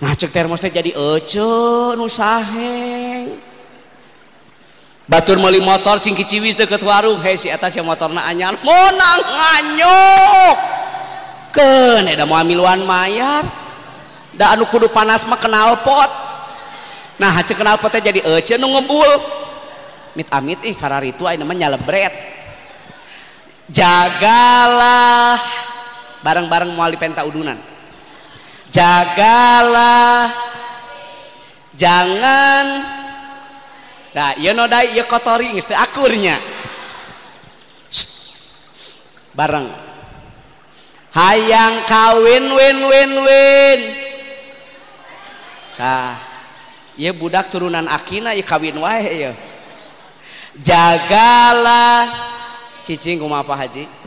[0.01, 3.31] Nah cek termosnya jadi ece nu saheng
[5.07, 7.21] batur meuli motor sing kiciwis deket warung.
[7.21, 8.57] Hei si atas yang motorna anyar.
[8.65, 10.57] Monang nganyuk.
[11.55, 13.47] Ken da mau amiluan mayar.
[14.35, 16.11] Da anu kudu panas mah kenal pot.
[17.15, 19.07] Nah cek kenal potnya jadi ece nu ngebul
[20.15, 22.11] mit amit ih karar itu ayeuna mah nyalebret.
[23.71, 25.39] Jagalah
[26.25, 27.53] bareng-bareng muali penta udunan.
[28.73, 30.33] Jagalah.
[31.77, 32.65] Jangan.
[34.15, 36.41] Nah iya nodai iya kotori geus akurnya.
[39.37, 39.69] Bareng.
[41.13, 43.79] Hayang kawin win win win.
[45.77, 46.17] Nah
[46.97, 49.31] iya budak turunan akina iya kawin wae ya
[50.57, 52.07] jagalah.
[52.85, 54.04] Cicing kumaha haji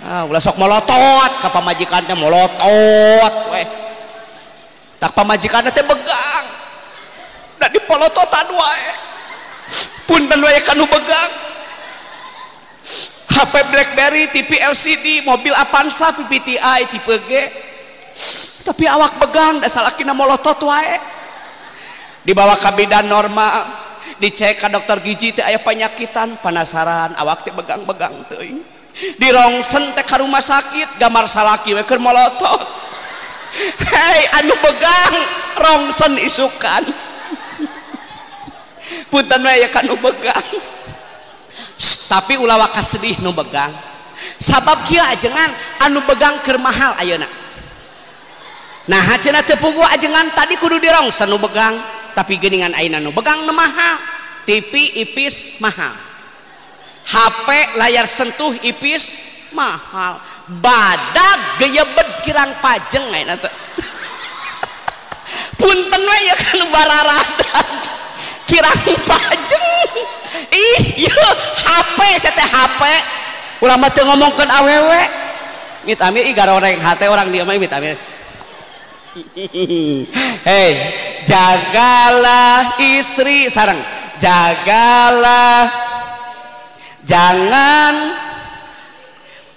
[0.00, 3.60] Ah ulah sok molotot ka pamajikan teh molotot we.
[4.96, 6.44] Tak pamajikannya teh begang.
[7.60, 8.88] Da dipolototan wae
[10.08, 11.28] punten wae kanu begang.
[13.36, 17.30] HP Blackberry, TV LCD, mobil Avanza, PPTI, tipe G.
[18.64, 20.96] Tapi awak begang, dasar laki molotot wae.
[22.24, 23.68] Dibawa ke bidan normal,
[24.18, 28.64] dicek ke dokter gigi teh ayah penyakitan, penasaran, awak teh begang-begang teuing.
[29.20, 32.64] Dirongsen teh ke rumah sakit, gambar salaki we keur molotot.
[33.84, 35.14] Hei, anu begang,
[35.60, 36.82] rongsen isukan.
[39.12, 40.75] Punten we ya kanu begang.
[42.08, 43.72] tapi ulawaka sedih nu begang.
[44.40, 45.52] Sabab kia ajengan
[45.84, 47.28] anu begang keur mahal ayeuna.
[48.86, 51.76] Nah hacena teu pugu ajengan tadi kudu dirongsen nu begang.
[52.16, 54.00] Tapi geningan ayeuna nu begang nu mahal
[54.48, 55.92] TV ipis mahal.
[57.06, 59.04] HP layar sentuh ipis
[59.52, 60.16] mahal.
[60.48, 63.52] Badak geyebet kirang pajeng ayeuna teh.
[65.60, 67.68] Punten we ya kan bararadan
[68.48, 69.66] kirang pajeng.
[70.52, 71.26] Ih iya
[71.66, 72.82] HP teh HP
[73.62, 75.02] ulama teh ngomongkeun awewe
[75.86, 77.96] mit amir ih garoreng hate orang dia mah mit amir
[80.44, 80.72] hei
[81.24, 83.78] jagalah istri sarang
[84.18, 85.68] jagalah.
[87.06, 87.94] Jangan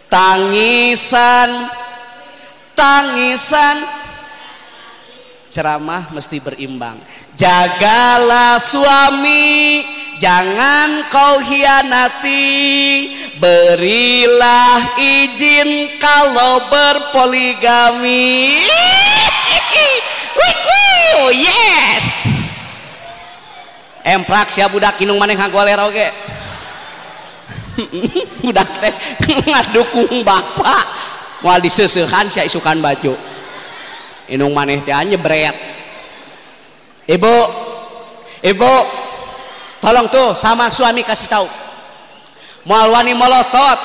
[0.06, 1.50] tangisan
[2.78, 3.78] tangisan.
[5.50, 6.94] Ceramah mesti berimbang.
[7.34, 9.82] Jagalah suami
[10.20, 12.44] jangan kau hianati
[13.40, 18.60] berilah izin kalau berpoligami.
[21.20, 22.04] Oh yes.
[24.04, 26.08] Emprak sia budak inung maneh ngagoler oge
[28.44, 28.94] budak teh
[29.48, 30.84] ngadukung bapak.
[31.40, 33.16] Moal diseusehan sia isukan baju.
[34.28, 35.80] Inung maneh teh nyebret
[37.10, 37.36] ibu
[38.46, 38.74] ibu
[39.80, 41.48] tolong tuh sama suami kasih tahu.
[42.68, 43.80] Moal wani molotot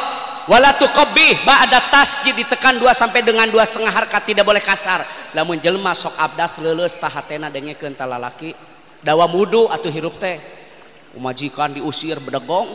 [0.51, 2.35] wala tuqabbih ba'da tasjid.
[2.35, 4.35] Ditekan dua sampai dengan dua setengah harkat.
[4.35, 5.07] Tidak boleh kasar.
[5.33, 8.53] Lamun jelma sok abdas leuleus tahatena dengekeun talalaki
[9.01, 10.37] dawa mudu atau hirup teh.
[11.15, 12.75] Umajikan diusir bedegong.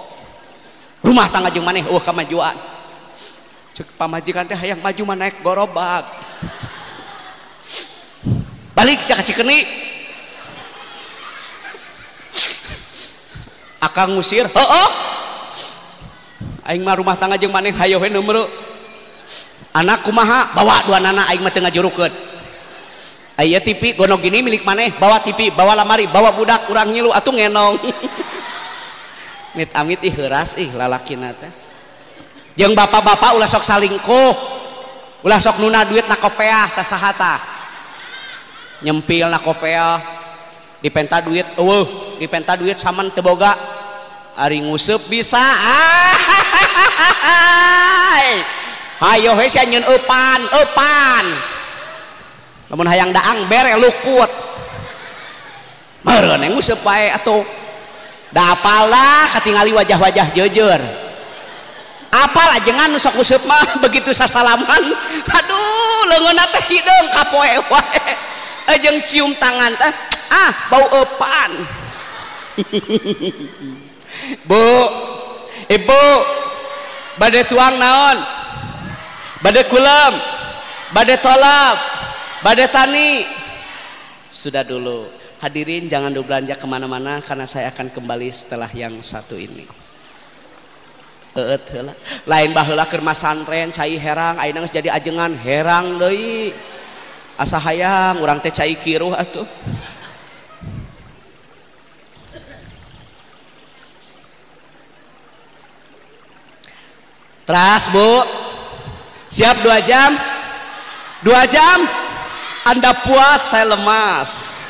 [1.04, 1.84] Rumah tangga jeung maneh?
[1.88, 2.56] Eueuh kamajuan.
[3.76, 6.04] Cek pamajikan teh hayang maju mah naik gorobak.
[8.76, 9.89] Balik sia kacikeuni
[13.80, 14.90] akang ngusir heeh
[16.70, 18.46] aing mah rumah tangga jeung maneh hayo we numru
[19.74, 20.54] anak kumaha?
[20.54, 22.14] Bawa dua nana aing mah teu ngajurukeun.
[23.40, 27.32] Aya TV gono gini milik maneh bawa TV bawa lamari bawa budak urang nyilu atuh
[27.32, 27.80] ngenong.
[29.58, 31.50] Mit amit ih heuras ih lalakina teh.
[32.60, 34.34] Jeung bapak-bapak ulah sok salingkuh
[35.24, 37.40] ulah sok nuna duit nakopeah tah saha tah
[38.84, 40.19] nyempil nakopeah
[40.80, 43.56] dipenta duit eueuh dipenta duit saman teboga
[44.40, 45.44] ari nguseup bisa
[49.04, 51.26] hayo he sia eupan eupan
[52.72, 54.32] lamun hayang daang bere lukut
[56.08, 57.44] meureun nguseup wae atuh
[58.32, 60.80] da apalah katingali wajah-wajah jejer
[62.10, 64.96] apal ajengan nu sok nguseup mah begitu sasalaman
[65.28, 71.52] aduh leungeunna teh hideung kapoe wae jeung cium tangan teh ah bau eupan
[74.46, 74.66] Bu
[75.70, 76.04] Ibu
[77.22, 78.18] badai tuang naon?
[79.40, 80.14] Badai kulam
[80.90, 81.78] badai tolap
[82.42, 83.22] badai tani.
[84.30, 85.06] Sudah dulu.
[85.40, 89.64] Hadirin jangan dulu belanja ke mana-mana karena saya akan kembali setelah yang satu ini.
[92.28, 94.42] Lain baheula keur masantren cai herang.
[94.42, 96.52] Ayeuna geus jadi ajengan herang deui.
[97.40, 99.48] Asa hayang urang teh cai kiruh atuh
[107.50, 108.22] Teras bu.
[109.34, 110.14] Siap dua jam?
[111.26, 111.82] Dua jam?
[112.62, 114.62] Anda puas saya lemas.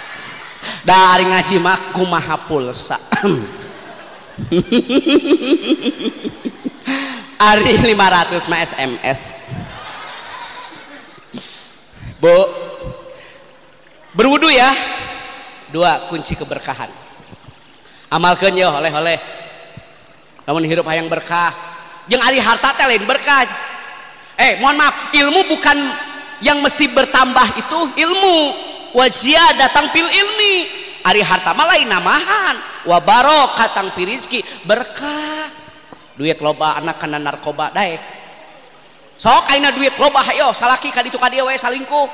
[0.87, 2.95] Dari ngaji mah kumaha pulsa.
[7.51, 9.35] Ari 500 mah SMS
[12.15, 12.31] Bu
[14.15, 14.71] Berwudu ya.
[15.67, 16.87] Dua kunci keberkahan.
[18.07, 19.19] Amalkan yo oleh-oleh.
[20.47, 21.78] Namun hidup hayang berkah
[22.09, 23.45] yang ari harta teh lain berkah.
[24.35, 25.77] Eh mohon maaf ilmu bukan
[26.41, 28.37] yang mesti bertambah itu ilmu.
[28.97, 30.55] Wajia datang pil ilmi.
[31.05, 32.57] Ari harta mah lain namahan.
[32.89, 35.47] Wa barokatang pirizki berkah.
[36.17, 38.19] Duit loba anak kana narkoba daek
[39.15, 42.09] sok aina duit loba hayo salaki ka ditu ka dieu we salingkuh.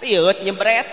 [0.00, 0.86] Rieut nyebret.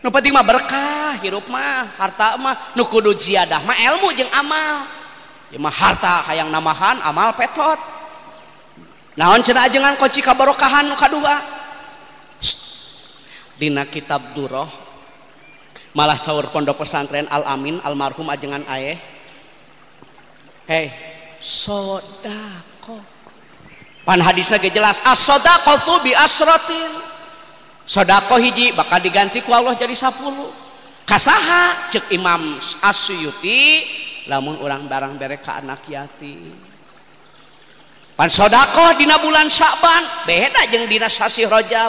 [0.00, 2.72] Nu mah berkah hirup mah harta mah.
[2.76, 4.99] Nu kudu ziyadah mah ilmu jeung amal
[5.58, 7.80] mah harta hayang namahan amal petot.
[9.18, 11.42] Naon cenah ajengan kunci kabarokahan nu kadua?
[13.58, 14.70] Dina kitab duroh.
[15.90, 18.94] Malah caur pondok pesantren Al Amin almarhum ajengan ayah
[20.70, 20.86] hei
[21.42, 23.02] sodako.
[24.06, 27.10] Pan hadisnya ge jelas as sodako bi asrotin.
[27.82, 30.14] Sodako hiji bakal diganti ku Allah jadi 10
[31.10, 32.54] kasaha cek Imam
[32.86, 33.82] Asyuti
[34.30, 36.54] lamun orang barang berek ka anak yatim
[38.14, 41.88] pan sodako dina bulan Sa'ban beda jeung dina sasi Rajab.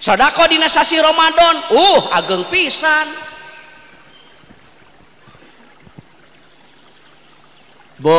[0.00, 3.04] Sodako dina sasi Ramadan uh ageng pisan.
[8.00, 8.16] Bu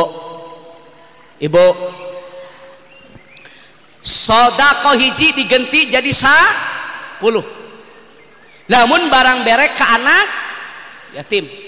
[1.38, 1.66] Ibu
[4.02, 6.34] sodako hiji digenti jadi sa
[7.18, 7.42] puluh.
[8.70, 10.26] Lamun barang berek ke anak
[11.18, 11.67] yatim.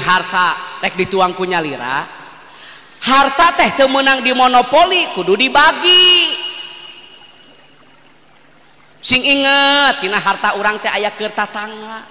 [0.00, 2.06] harta rek dituang ku nyalira.
[3.00, 6.36] Harta teh temenang di monopoli kudu dibagi.
[9.00, 12.04] Sing inget dina harta orang teh aya keur tatangga.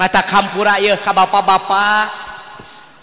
[0.00, 2.08] Mata kampura yeuh ka bapak-bapak.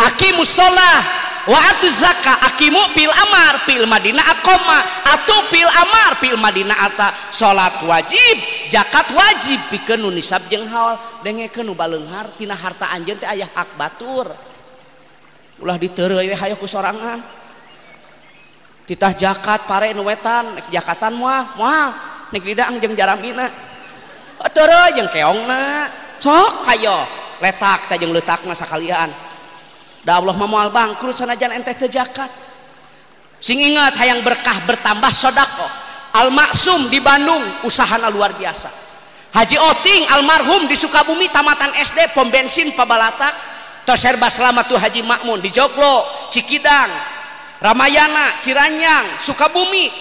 [0.02, 1.26] Aki musola.
[1.48, 7.32] waatu zaka akimu pil amar pil madina akoma atau pil amar pil madina ata.
[7.32, 8.36] Salat wajib
[8.68, 9.60] jakat wajib.
[9.72, 14.28] Pikeun nu nisab jeung haul dengekeun nu baleunghar tina harta anjeun teh aya hak batur.
[15.58, 17.24] Ulah diteureuy we hayang ku sorangan.
[18.86, 21.90] Titah jakat pare nu wetan nek jakatan moal moal.
[22.30, 23.48] Nek didang jeung jaramina
[24.52, 25.88] teureuy jeung keongna.
[26.18, 27.08] Sok hayo
[27.40, 29.27] letak teh jeung leutakna sakalian.
[30.08, 32.32] Da Allah mamual bangkrut sanajan ente teu zakat.
[33.44, 35.68] Sing ingat hayang berkah bertambah sodako.
[36.16, 38.72] Al Maksum di Bandung usahana luar biasa.
[39.36, 43.36] Haji Oting almarhum di Sukabumi tamatan SD pom bensin Pabalatak
[43.84, 46.88] tos serba selamat tuh Haji Makmun di Joglo, Cikidang,
[47.60, 49.92] Ramayana, Ciranyang, Sukabumi,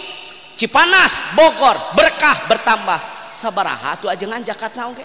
[0.55, 3.19] Cipanas, Bogor, berkah bertambah.
[3.35, 4.97] Sabaraha tuh ajengan zakat naon.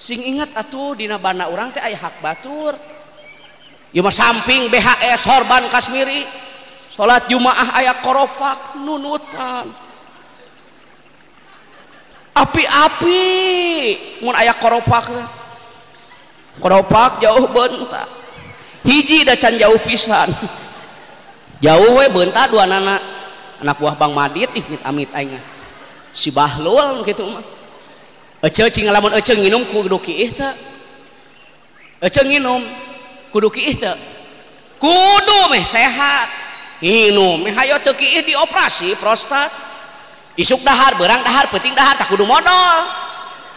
[0.00, 2.74] Sing ingat atuh dina bana urang teh aya hak batur.
[3.92, 6.24] Yuma samping BHS Horban Kasmiri.
[6.92, 9.68] Salat Jumaah ayat koropak nunutan.
[12.32, 13.20] Api-api
[14.24, 15.12] mun aya koropak
[16.60, 18.08] koropak jauh bentak
[18.88, 20.32] hiji da can jauh pisan.
[21.60, 23.00] Jauh we bentak dua anak
[23.60, 25.44] anak buah Bang Madit ih mit amit aing ah.
[26.12, 27.44] si Bahlul gitu mah.
[28.42, 30.52] Ece cing lamun ece nginum ku duki teh.
[32.02, 32.91] Ece nginum.
[33.32, 33.96] kudu kiih teu
[34.76, 36.28] kudu meh sehat.
[36.84, 39.48] Minum meh hayo teu kiih dioperasi prostat.
[40.36, 42.84] Isuk dahar berang dahar penting dahar tak kudu modal.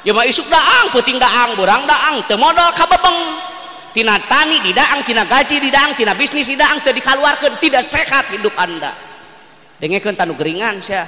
[0.08, 3.20] Ya mah isuk daang penting daang berang daang teu modal kabebeng.
[3.96, 7.84] Tina tani di daang tina gaji di daang tina bisnis di daang teu dikaluarkeun tidak
[7.84, 8.92] sehat hidup anda.
[9.80, 11.04] Dengekeun tanu geringan sia.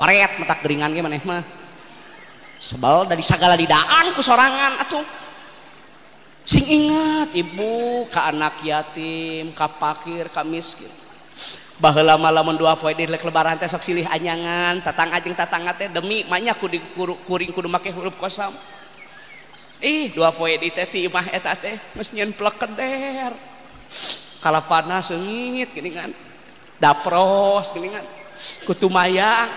[0.00, 1.42] Oret matak geringan ge maneh mah.
[2.60, 5.19] Sebal dari segala didaan ku sorangan atuh.
[6.44, 10.90] sing ingat ibu ke anak yatim ka pakir ka miskin.
[11.80, 16.28] Baheula lamun dua poe di lebaran teh sok silih anyangan tatang ajeng tatangga teh demi
[16.28, 16.76] manya kudu
[17.24, 18.52] kuring kudu make huruf kosam.
[19.80, 23.32] Ih dua poe di teh ti imah eta teh geus nyen plekeder
[24.44, 26.12] kala panas seungit geuningan
[26.76, 28.04] dapros geuningan
[28.68, 29.48] kutu mayang.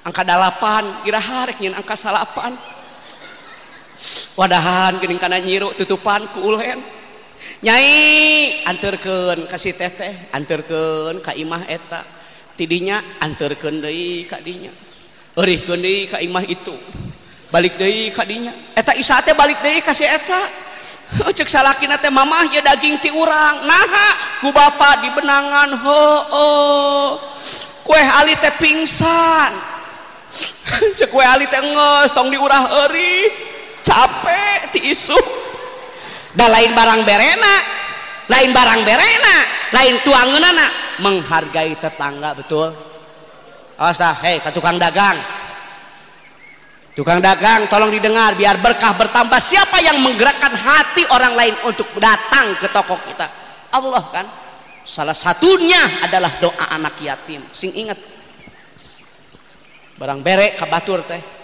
[0.00, 2.56] Angka dalapan kira harek nyeun angka salapan.
[4.36, 6.80] wadahan geuning kana nyiru tutupan ku ulen
[7.64, 12.04] nyai anterkeun ka si teteh anterkeun ka imah eta.
[12.56, 14.68] Tidinya anterkeun deui ka dinya.
[15.32, 16.76] Eurihkeun deui ka imah itu.
[17.48, 18.52] Balik deui ka dinya.
[18.76, 20.68] Eta isa teh balik deui ka si eta?
[21.10, 23.64] Cek salakina teh mamah ya daging ti urang.
[23.64, 24.08] Naha
[24.44, 27.08] ku bapa di benangan ho oh
[27.82, 29.52] kue ali teh pingsan.
[31.00, 33.49] Cek kue ali teh ngeus tong diurah eurih
[33.90, 35.18] capek ti isu
[36.38, 37.54] da lain barang berena
[38.30, 39.36] lain barang berena
[39.74, 40.66] lain tuangeunana
[41.02, 42.70] menghargai tetangga betul.
[43.80, 45.16] Awas dah hei ke tukang dagang.
[46.92, 49.40] Tukang dagang tolong didengar biar berkah bertambah.
[49.40, 53.26] Siapa yang menggerakkan hati orang lain untuk datang ke toko kita?
[53.72, 54.26] Allah kan?
[54.84, 57.40] Salah satunya adalah doa anak yatim.
[57.56, 57.96] Sing ingat.
[59.96, 61.39] Barang berek kabatur teh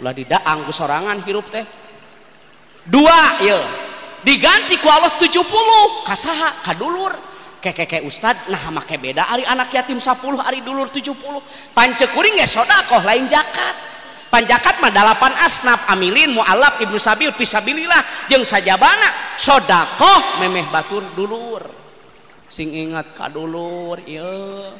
[0.00, 1.64] ulah didaang ku sorangan hirup teh.
[2.84, 3.60] Dua ya
[4.24, 5.44] diganti ku Allah 70
[6.04, 7.12] kasaha kadulur
[7.64, 11.16] keke ustad nah make beda ari anak yatim 10 ari dulur 70
[11.72, 13.96] pance kuring ge sodakoh lain jakat.
[14.28, 21.62] Panjakat mah dalapan asnaf amilin mualaf ibnu sabil pisabilillah jeung sajabana sodakoh memeh batur dulur.
[22.50, 24.74] Sing ingat kadulur ieu.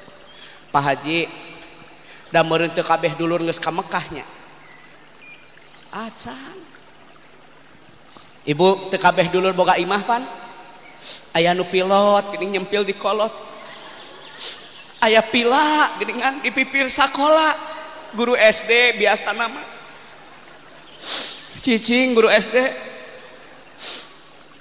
[0.75, 1.31] Pak Haji
[2.35, 4.27] da meureun teu kabeh dulur geus ka Mekahnya.
[5.95, 6.57] acan.
[8.45, 10.23] Ibu tekabeh dulu boga imah pan.
[11.33, 13.33] Ayah nu pilot gini nyempil di kolot.
[15.01, 17.55] Ayah pila geningan di pipir sakola.
[18.15, 19.63] Guru SD biasa nama.
[21.65, 22.57] Cicing guru SD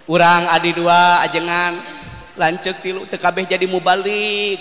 [0.03, 1.75] urang adi dua ajengan
[2.39, 4.57] lancek tilu tekabeh jadi mubalik.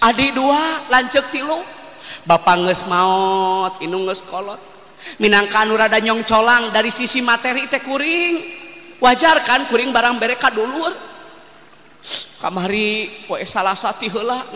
[0.00, 1.60] Adi dua lancek tilu.
[2.22, 4.75] Bapak nges maut inung nges kolot.
[5.22, 8.64] minangka anu nyong colang dari sisi materi teh kuring.
[8.96, 10.88] Wajar wajarkan kuring barang mereka dulur
[12.40, 13.76] kamari poe salah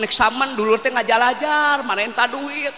[0.00, 2.72] nek Saman dulur teh ngajalajar manenta duit.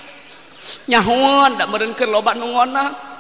[0.91, 3.11] Nyahun meureun keur loba nu ngona.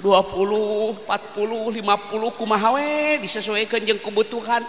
[0.00, 4.64] 20 40 50 kumaha we disesuaikan jeung kebutuhan.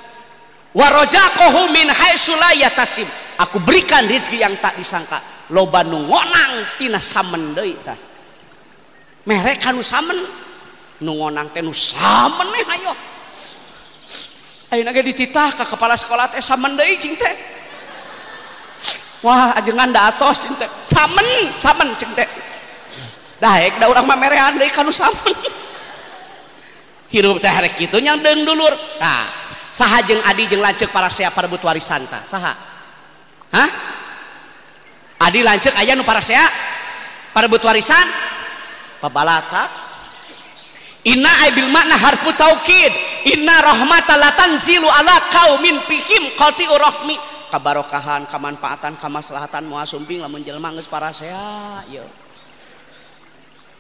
[0.73, 3.05] Warojaqahu min haitsu la yatasim.
[3.39, 5.21] Aku berikan rezeki yang tak disangka.
[5.53, 8.12] Loba nu ngonang tina samen deui tah.
[9.27, 10.15] merek kanu samen.
[11.03, 12.93] Nungonang teh nu samen nih ayo.
[14.71, 17.35] Ayo naga dititah ke kepala sekolah teh samen deh cing teh.
[19.23, 20.69] Wah ajengan da atos cing teh.
[20.87, 21.27] Samen
[21.59, 22.29] samen cing teh.
[23.43, 25.35] Daek da urang mah merean deui kanu samen.
[27.11, 28.71] Hirup teh rek kitu nyang deung dulur.
[29.01, 29.27] Nah
[29.73, 32.53] saha jeung adi jeung lanceuk para sea parebut warisan tah saha?
[33.51, 33.69] Hah?
[35.19, 36.47] Adi lanceuk aya nu para sea
[37.35, 38.07] parebut warisan?
[39.03, 39.67] Pabalatak
[41.03, 43.11] inna aibil makna harfu taukid.
[43.23, 47.19] Inna rahmata latanzilu ala kaumin fihim qati'u rahmi.
[47.51, 52.01] Kabarokahan kamanfaatan kamaslahatan moal sumping lamun jelema geus parasea ya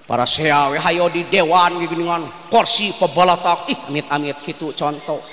[0.05, 2.21] parasea we hayo di dewan geuningan
[2.53, 5.23] kursi pabalatak ih amit-amit kitu contoh.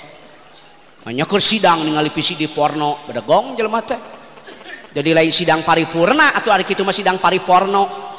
[1.05, 4.01] Hanya sidang ningali di porno beda gong jelema teh.
[4.91, 8.10] Jadi lain sidang paripurna atau ada kitu mah sidang pariporno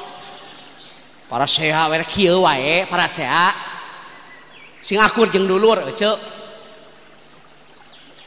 [1.33, 3.57] para sea wae para seha.
[4.85, 6.12] Sing akur jeung dulur eh, ece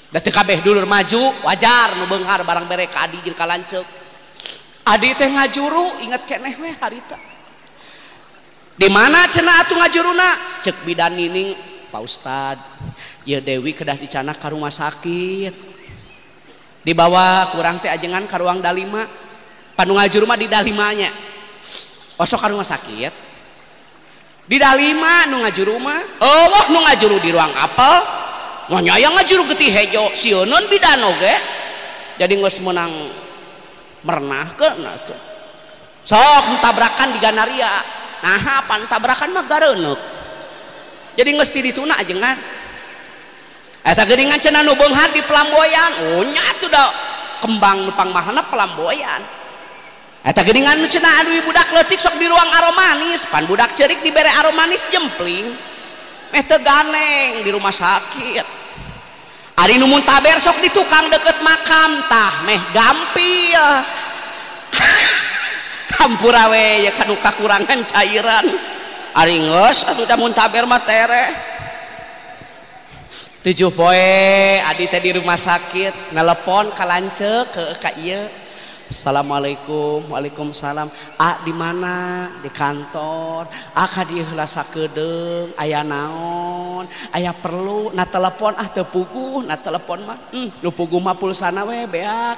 [0.09, 3.85] da teu kabeh dulur maju wajar nu beunghar barang bere ka adi jeung ka lanceuk
[4.89, 7.21] adi teh ngajuru inget keneh we harita.
[8.73, 10.59] Di mana cenah atuh ngajuruna?
[10.65, 11.53] Cek bidan nining
[11.93, 12.57] Pak Ustad
[13.23, 15.53] ieu Dewi kedah dicana ka rumah sakit.
[16.81, 19.05] Dibawa kurang teh ajengan ka ruang dalima.
[19.77, 21.35] Panu ngajur mah di dalimanya.
[22.19, 23.13] osok ka rumah sakit.
[24.45, 26.01] Di dalima nu ngajuru mah.
[26.21, 26.63] Allah.
[26.69, 27.95] Nu ngajuru di ruang apel.
[28.71, 30.13] Ngonya yang ngajuru getih hejo.
[30.17, 31.63] Sieun bidan oge
[32.15, 32.91] jadi geus menang
[34.05, 35.19] merenah ke nah tuh
[36.05, 37.83] sok tabrakan di ganaria.
[38.23, 39.99] Nah pan tabrakan mah gareuneuk.
[41.15, 42.37] Jadi geus ti dituna ajengan
[43.85, 45.91] eta geuningan cenah nu beunghar di pelamboyan.
[46.15, 46.89] Oh nya tuh da
[47.43, 49.21] kembang nu pangmahana pelamboyan.
[50.33, 50.81] geningan
[51.45, 53.29] budak leutik sok di ruang aromanis.
[53.29, 55.45] Pan budak cerik dibere aromanis jempling.
[56.33, 58.45] Eh ganeng di rumah sakit.
[59.55, 63.65] Ari nu muntaber sok di tukang deket makam tah meh gampil.
[66.01, 68.49] Hampurawe ya kanu kakurangan cairan.
[69.13, 71.53] Ari geus atuh da muntaber mah tere.
[73.45, 78.25] tujuh poe adi teh di rumah sakit nelepon ka lanceuk ke ka iya
[78.85, 80.85] Assalamualaikum Waalaikumsalam.
[81.17, 82.29] Ah, di mana?
[82.37, 83.49] Di kantor.
[83.73, 86.85] Ah dilasa kedeng aya naon?
[87.09, 87.89] Aya perlu?
[87.97, 92.37] Na telepon ah tepugu na telepon mah hmm, lupugu mah pulsana we beak.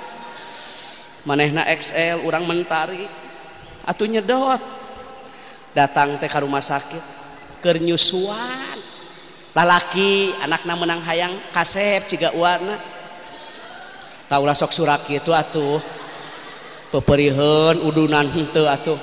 [1.28, 3.04] Manehna XL orang mentari.
[3.84, 4.64] Atuh nyedot.
[5.76, 7.04] Datang teh ke rumah sakit.
[7.60, 8.80] Kernyusuan
[9.52, 12.78] lalaki anakna menang hayang kasep ciga warna
[14.32, 16.07] taulah sok surak itu atuh.
[16.92, 19.00] peperihan udunan henteu atuh.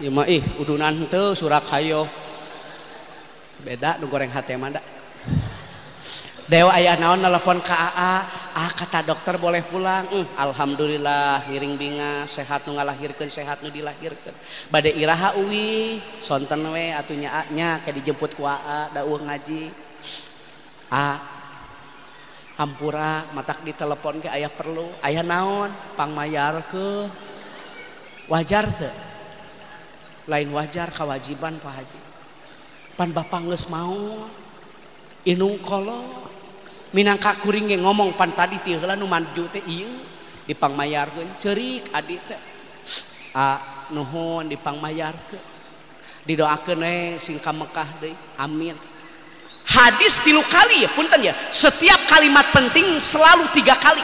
[0.00, 2.04] Ieu mah ih udunan henteu surak hayo.
[3.64, 4.82] Beda nu goreng hate mah da.
[6.46, 8.12] Dewa ayah naon nelpon ka AA?
[8.54, 10.06] Ah kata dokter boleh pulang.
[10.06, 14.30] Mm, alhamdulillah hiring binga sehat nu ngalahirkeun sehat nu dilahirkeun.
[14.70, 15.98] Bade iraha uwi.
[16.22, 19.74] Sonten we atuh nya ke dijemput ku AA da ngaji.
[20.86, 21.18] A
[22.56, 24.88] hampura matak ditelepon ke ayah perlu.
[25.04, 25.70] Ayah naon?
[25.94, 27.08] Pangmayar ke.
[28.26, 28.90] Wajar tuh
[30.26, 32.00] lain wajar kewajiban Pak Haji.
[32.98, 34.26] Pan bapak nges mau.
[35.26, 36.26] Inung kolo.
[36.90, 39.90] Minangka kuring yang ngomong pan tadi tihla nu manju teh iya
[40.46, 42.40] di pangmayar ke cerik adik teh.
[43.36, 43.58] A
[43.92, 45.38] nuhun di pangmayar ke.
[46.26, 48.95] Didoakan eh singka Mekah deh amin.
[49.66, 51.34] Hadis tilu kali ya punten ya.
[51.50, 54.02] Setiap kalimat penting selalu tiga kali.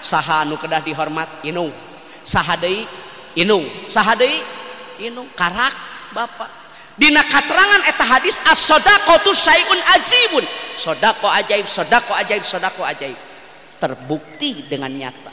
[0.00, 1.68] Saha anu kedah dihormat inung
[2.22, 2.86] sahadei
[3.34, 4.40] inung sahadei
[5.02, 5.74] inung karak
[6.14, 6.48] bapak
[6.98, 10.44] dina katerangan eta hadis as-sadaqatu syai'un azibun.
[10.78, 13.18] Sodako ajaib sodako ajaib sodako ajaib.
[13.78, 15.30] Terbukti dengan nyata.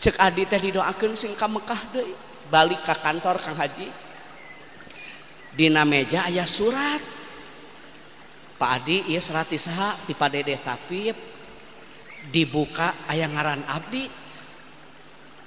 [0.00, 2.12] Cek adi teh didoakeun sing ka Mekah deui.
[2.48, 3.88] Balik ke kantor Kang Haji.
[5.52, 7.00] Dina meja ayah surat
[8.62, 11.10] Pak Adi iya serat isaha di Pak Dede tapi
[12.30, 14.06] dibuka ayah ngaran abdi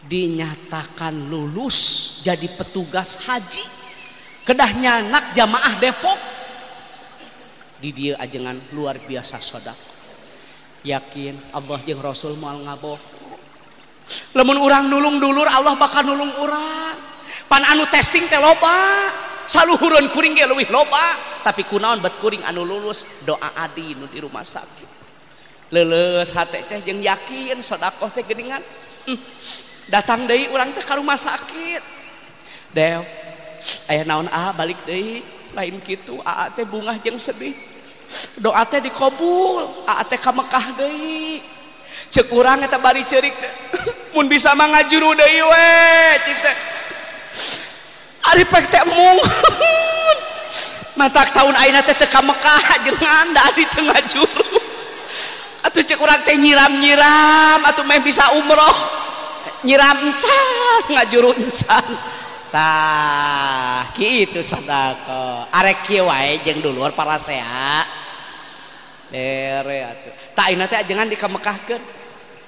[0.03, 3.63] dinyatakan lulus jadi petugas haji.
[4.43, 6.19] Kedahnya anak jamaah Depok
[7.79, 9.79] di dia ajengan luar biasa sodak.
[10.83, 12.99] Yakin Allah yang Rasul mau ngaboh.
[14.35, 16.99] Lemun orang nulung dulur Allah bakal nulung orang
[17.47, 18.43] pan anu testing teh
[19.45, 24.21] saluhurun kuring ge leuwih loba tapi kunaon bet kuring anu lulus doa adi nu di
[24.21, 24.89] rumah sakit.
[25.73, 28.61] Leuleus hate teh jeung yakin sedekah teh geuningan
[29.09, 29.19] hmm.
[29.89, 31.81] datang deui urang teh ka rumah sakit.
[32.73, 33.01] Dew
[33.89, 37.53] aya naon ah balik deui lain kitu aa teh bungah jeung sedih.
[38.37, 41.41] Doa teh dikabul aa teh ka Mekah deui.
[42.13, 43.33] Ceuk urang eta bari ceurik
[44.13, 45.69] mun bisa mah ngajuru deui we
[46.23, 46.53] cinta
[48.33, 49.19] Arifek teh mung
[50.99, 54.65] matak tahun ayeuna teh teu ka Mekah jeung anda di tengah juru
[55.75, 59.03] atuh cek urang teh nyiram-nyiram atuh meh bisa umroh.
[59.67, 60.47] Nyiram can
[60.95, 61.85] ngajuru encan
[62.47, 65.51] tah kitu sadako.
[65.51, 67.83] Arek kieu wae jeung dulur para sea.
[69.11, 70.13] Dere atuh.
[70.31, 71.83] Tah ayeuna teh jangan dikamekahkeun.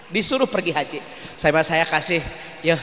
[0.07, 0.99] Disuruh pergi haji.
[1.35, 2.23] Saya saya kasih
[2.63, 2.79] ya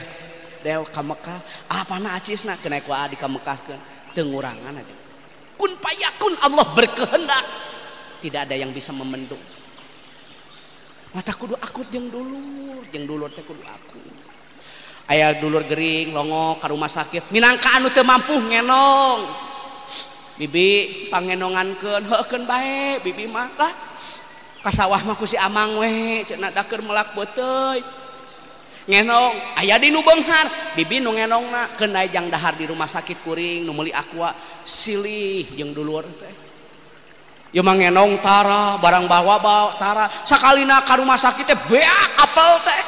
[0.65, 1.39] de ka Mekah.
[1.69, 3.29] Apa acisna kena di ka
[3.61, 3.77] teu
[4.17, 4.95] tengurangan aja.
[5.53, 7.45] Kun payakun Allah berkehendak.
[8.25, 9.39] Tidak ada yang bisa memendung.
[11.13, 14.01] Mata kudu akut jeung dulu jeung dulu teh kudu aku
[15.07, 17.29] ayah dulur gering longo ke rumah sakit.
[17.29, 19.21] Minangka anu teu mampu ngenong.
[20.35, 20.67] Bibi
[21.07, 22.99] pangenongankeun heukeun bae.
[22.99, 23.71] Bibi mah lah
[24.59, 26.25] ka sawah mah ku si Amang we.
[26.27, 27.79] Cenah daker melak beuteuy.
[28.85, 33.89] ngenong ayah di nubenghar bibi nu ngenong na kenajang dahar di rumah sakit kuring numeli
[33.89, 34.33] aqua.
[34.61, 36.01] Silih jeung dulu
[37.63, 40.05] mang ngenong tara barang bawa bawa tara.
[40.27, 42.81] Sakalina ka rumah sakit teh beak apel teh.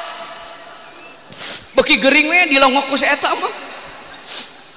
[1.72, 3.54] Beki gering we dilongok ku eta mah.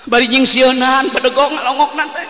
[0.08, 2.28] Bari jeung sieunaan bedegong longokna teh.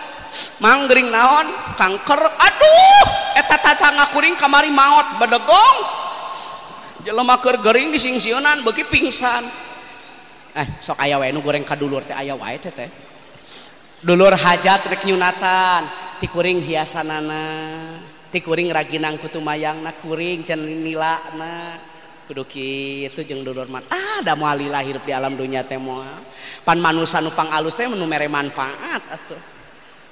[0.58, 3.06] Mang gering naon kanker aduh
[3.38, 6.01] eta tatangga kuring kamari maot bedegong.
[7.02, 9.44] jelemaker gering disingsionan beki pingsan.
[10.52, 12.90] Eh sok aya wae nu goreng ka dulur teh aya wae teh teh.
[14.02, 15.86] Dulur hajat rek nyunatan
[16.18, 17.44] ti kuring hiasanana
[18.30, 21.78] ti kuring raginang kutu mayangna kuring can nilana
[22.26, 23.86] kudu kitu jeung dulur man.
[23.90, 26.22] Ah da moal lila hirup di alam dunia teh moal.
[26.62, 29.42] Pan manusa nu pangalus teh nu mere manfaat atuh.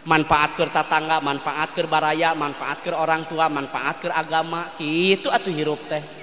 [0.01, 5.53] Manfaat keur tatangga manfaat keur baraya manfaat keur orang tua manfaat keur agama kitu atuh
[5.53, 6.20] hirup teh.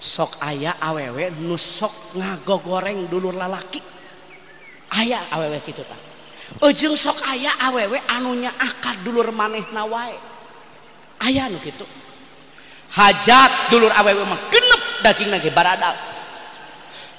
[0.00, 3.82] sok aya awewe nu sok ngagogoreng dulur lalaki.
[4.96, 5.98] Aya awewe kitu tah
[6.62, 10.14] ujung sok aya awewe anunya akad dulur manehna wae.
[11.26, 11.82] Aya nu kitu.
[12.96, 15.96] Hajat dulur awewe mah genep daging lagi baradal.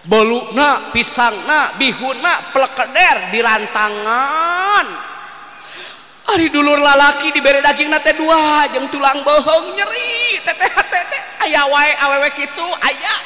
[0.08, 0.56] Bolu
[0.96, 2.16] pisangna pisang
[2.56, 4.88] pelekeder di rantangan.
[6.28, 11.92] Ari dulur lalaki diberi daging nate dua jeng tulang bohong nyeri teteh teteh ayah wae
[12.04, 13.20] awewe gitu ayah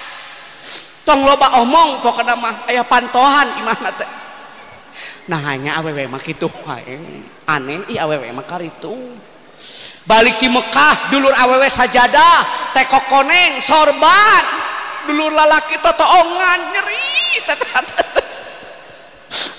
[1.02, 4.06] tong loba omong pokoknya mah ayah pantohan imah nate
[5.26, 6.98] nah hanya awewe mah gitu wae.
[7.50, 8.94] Aneh i awewe mah karitu.
[10.06, 14.46] Balik di Mekah dulur awewe sajadah teh kokoneng sorban.
[15.10, 18.26] Dulur lalaki totoongan nyeri teteh teteh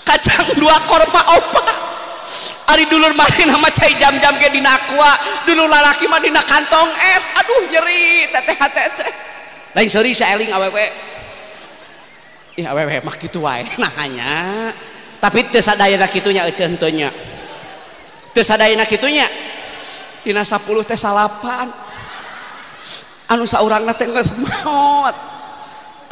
[0.07, 1.77] kacang dua korma opak
[2.73, 5.13] Ari dulur main nama cai jam-jam ke dina aqua
[5.45, 7.29] Dulur lalaki mah dina kantong es.
[7.37, 8.29] Aduh nyeri.
[8.33, 9.13] Teteh teteh
[9.73, 10.87] lain seuri saeling awewe.
[12.61, 13.65] Ih awewe mah kitu wae.
[13.83, 14.73] Nahanya.
[15.21, 17.09] Tapi teu sadayana kitunya eceun teu nya
[18.35, 19.29] teu sadayana kitunya
[20.21, 21.69] tina 10 teh salapan.
[23.33, 25.17] Anu saurangna teh geus maot.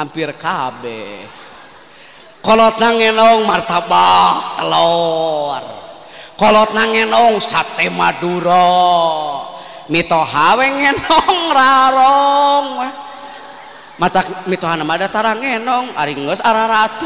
[0.00, 1.28] Hampir kabeh.
[2.40, 5.79] Kolot ngenong martabak telur
[6.40, 8.72] kolot ngenong sate madura.
[9.92, 12.68] Mito hawe ngenong rarong
[14.00, 17.04] mata mito hana mada tarang ngenong ari geus araratu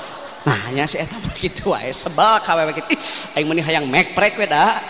[0.48, 2.96] nah nya si eta mah kitu wae sebel kawe kitu
[3.36, 4.80] aing meuni hayang mekprek we da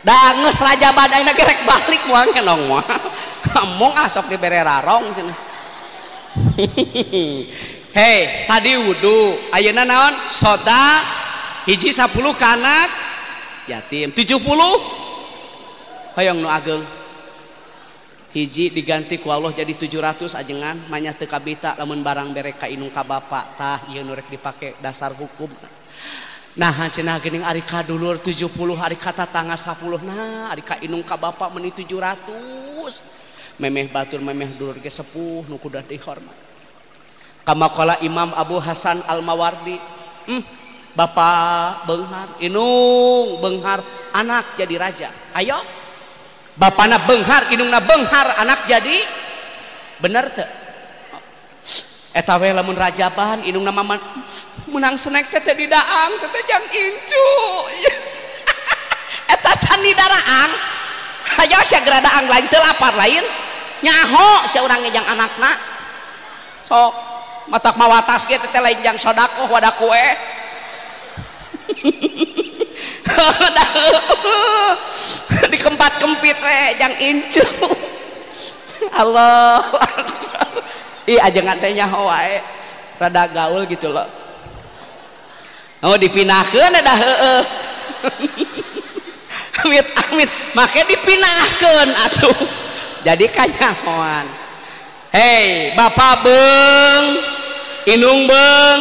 [0.00, 2.88] danges raja badai na gerek balik muang nong mah.
[3.50, 5.12] Ngomong asok di bere rarong
[7.98, 10.14] hei tadi wudhu ayeuna naon?
[10.30, 11.04] Soda
[11.70, 12.90] hiji 10 ke anak
[13.70, 14.42] yatim 70
[16.18, 16.82] hoyong nu ageng.
[18.30, 20.74] Hiji diganti ku Allah jadi 700 ajengan.
[20.90, 24.74] Manya teu kabita lamun barang bere ka inung ka bapak tah ieu nu rek dipake
[24.82, 25.50] dasar hukum.
[26.58, 31.06] Nah cenah geuning ari ka dulur 70 ari ka tatangga 10 nah ari ka inung
[31.06, 36.34] ka bapak meuni 700 memeh batur memeh dulur ge sepuh nu kudu dihormat.
[37.46, 39.78] Kama qala Imam Abu Hasan Al-Mawardi
[40.30, 40.59] hmm.
[40.94, 43.80] Bapak Benghar Inung Benghar
[44.10, 45.08] anak jadi raja.
[45.38, 45.58] Ayo.
[46.58, 48.98] Bapakna Benghar Inungna Benghar anak jadi
[50.02, 50.48] bener teu?
[52.10, 53.86] Eta we lamun raja bahan Inung nama
[54.66, 57.30] menang senek teh di daang teh jang incu.
[59.34, 60.50] Eta can di daraang
[61.46, 63.22] ayo sia geradaang lain teu lapar lain.
[63.80, 65.54] Nyaho sia urang jang anakna.
[66.66, 66.92] Sok
[67.46, 69.78] matak mawatas ge teh lain jang sodako oh, wadah eh.
[69.78, 70.06] kue
[75.50, 77.44] di kempat kempit we jang incu.
[78.94, 79.62] Allah.
[81.06, 82.40] Iya aja ngatenya wae.
[83.00, 84.06] Rada gaul gitu loh.
[85.80, 87.42] Oh dipinahkan ada heeh
[89.64, 90.30] amit amit.
[90.52, 92.36] Makanya dipinahkan atuh.
[93.00, 94.28] Jadi kanyahoan.
[95.10, 97.04] Hei bapak beng
[97.88, 98.78] inung beng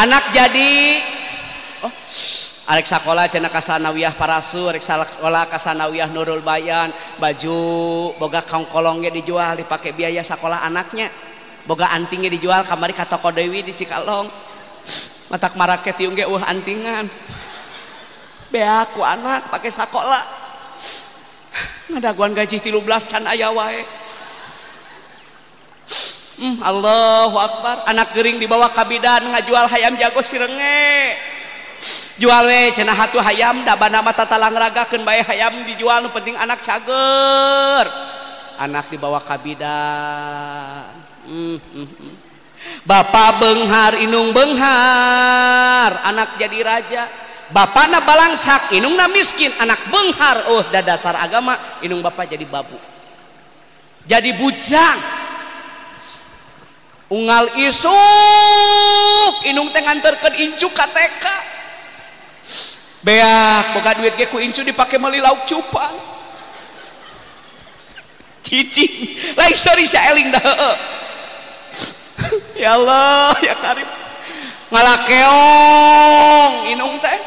[0.00, 0.98] anak jadi
[1.80, 1.92] Oh.
[2.70, 7.58] Arek sakola cina kasanawiyah parasu, arek sakola kasanawiyah Nurul Bayan, baju
[8.14, 11.10] boga kangkolongnya dijual dipakai biaya sekolah anaknya.
[11.66, 14.30] Boga antingnya dijual kamari ka toko Dewi di Cikalong.
[15.34, 17.10] Matak marake tiung ge uh antingan.
[18.54, 20.22] Beak ku anak pakai sakola.
[21.90, 23.82] Ngadaguan gaji 13 can aya wae.
[26.40, 31.18] Hmm, Allahu Akbar, anak gering dibawa kabidan ngajual hayam jago sirenge.
[32.20, 36.36] jual we cenah hatu hayam da bana mata talang ragakeun bae hayam dijual nu penting
[36.36, 37.86] anak cager
[38.60, 40.92] anak dibawa ka bidan
[41.26, 41.56] hmm.
[41.58, 42.14] hmm, hmm.
[42.84, 47.04] Bapak Benghar Inung Benghar anak jadi raja
[47.50, 52.78] bapana balangsak, inungna miskin, anak benghar, oh da dasar agama, inung bapak jadi babu.
[54.06, 54.98] Jadi bujang.
[57.10, 61.24] unggal isuk, inung teh nganterkeun incu ka TK.
[63.00, 65.96] beak boga duit ge ku incu dipake meuli lauk cupang.
[68.44, 68.92] Cicing.
[69.38, 70.42] Lain sorry saya eling dah
[72.62, 73.88] ya Allah ya karim.
[74.70, 77.18] Ngalakeong inung teh.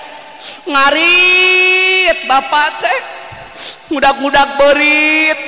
[0.68, 3.00] Ngarit bapak teh.
[3.94, 5.40] Mudak-mudak berit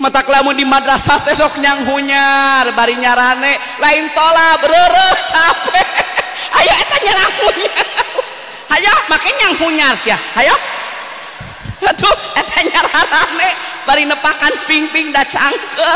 [0.00, 3.54] matak lamun di madrasah teh sok nyang hunyar bari nyarane.
[3.78, 5.88] Lain tola berere capek.
[6.58, 7.89] Ayo eta nyerang hunyar.
[8.70, 10.54] hayo makanya yang hunyar sih hayo.
[11.80, 13.50] Aduh etanya rarane
[13.88, 15.94] bari nepakan ping-ping da cangke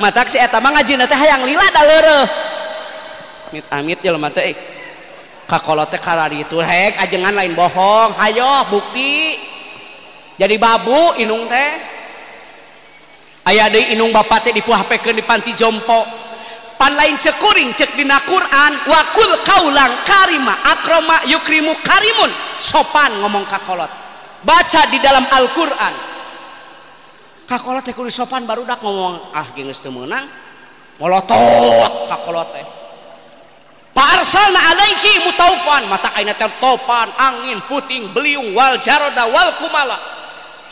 [0.00, 2.26] matak si eta mah ngaji teh hayang lila da leureuh
[3.52, 4.56] amit amit jelema teh
[5.50, 8.14] kakolo teh karari itu hek ajengan lain bohong.
[8.14, 9.34] Hayo bukti.
[10.38, 11.70] Jadi babu inung teh.
[13.50, 16.06] Ayah deui inung bapak teh dipuhapekeun di panti jompo.
[16.80, 18.72] Pan lain cekuring cek dina Quran.
[18.88, 22.32] Wakul kaulang karima akroma yukrimu karimun.
[22.56, 23.92] Sopan ngomong kakolot.
[24.40, 25.94] Baca di dalam Al-Quran.
[27.44, 30.24] Kakolot teh kudu sopan baru dak ngomong ah geus teu meunang.
[30.96, 32.64] Molotot kakolot teh.
[33.92, 35.84] Pa'arsalna alaihi mutaufan.
[35.92, 40.00] Mata aina teh topan angin puting beliung wal jaroda wal kumala.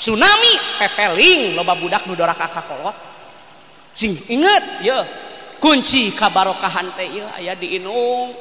[0.01, 2.17] Tsunami pepeling loba budak nu
[3.99, 5.03] sing inget ya
[5.59, 8.35] kunci kabarokahan teh aya di Inung.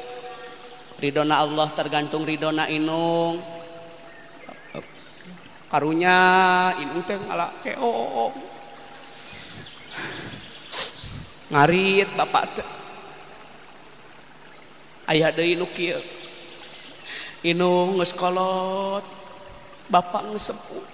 [0.98, 3.38] Ridona Allah tergantung ridona Inung.
[5.70, 6.18] Karunya
[6.82, 8.34] Inung teh ngala keong
[11.54, 12.68] ngarit bapak teh.
[15.08, 16.00] Aya deui nu kieu.
[17.46, 19.04] Inung geus kolot
[19.88, 20.86] bapak geus sepuh.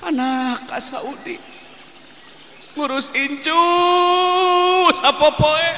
[0.00, 1.49] Anak ka Saudi
[2.76, 3.64] ngurus incu.
[5.00, 5.76] Apa poe eh?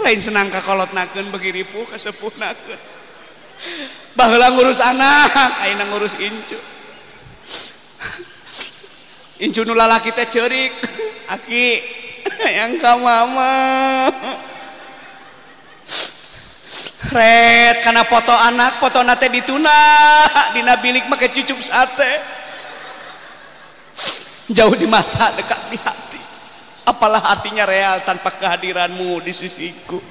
[0.00, 2.80] lain senang kakolot naken begiripu kasepuh naken
[4.16, 5.28] baheula ngurus anak
[5.64, 6.58] aina ngurus incu.
[9.40, 10.72] Incu nula laki teh cerik
[11.28, 11.80] aki
[12.60, 13.56] yang ka mama.
[17.10, 19.80] Red karena foto anak foto nate dituna
[20.52, 22.39] dina bilik make cucuk sate.
[24.50, 26.20] Jauh di mata dekat di hati.
[26.84, 30.02] Apalah hatinya real tanpa kehadiranmu di sisiku.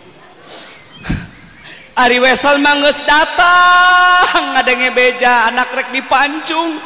[2.04, 4.56] Ari wesel mangges datang.
[4.56, 6.80] Ngadenge beja anak rek dipancung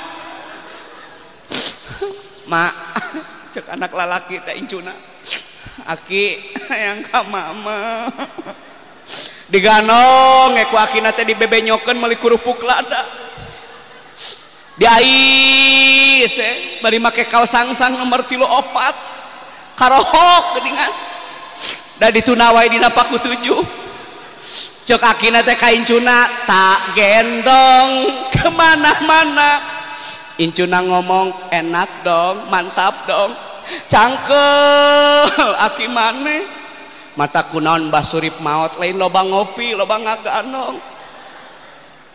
[2.52, 2.74] mak
[3.54, 4.94] cek anak lalaki teh incuna.
[5.84, 6.26] Aki
[6.74, 8.10] yang ka mama.
[9.52, 13.23] Diganong eku akina teh dibebenyokeun meuli kurupuk lada
[14.74, 16.56] diai eh.
[16.82, 18.96] bari make kaos sangsang nomor tilu opat.
[19.74, 20.92] Karohok gedingan
[21.98, 23.62] da ditunawai dina paku tujuh
[24.84, 27.90] cek akina teh ka incuna tak gendong.
[28.34, 29.62] Kemana-mana.
[30.42, 33.32] Incuna ngomong enak dong mantap dong.
[33.88, 36.44] Cangkel aki maneh.
[37.14, 40.82] Mata kunaon mbah surip maut lain lobang ngopi lobang ngaganong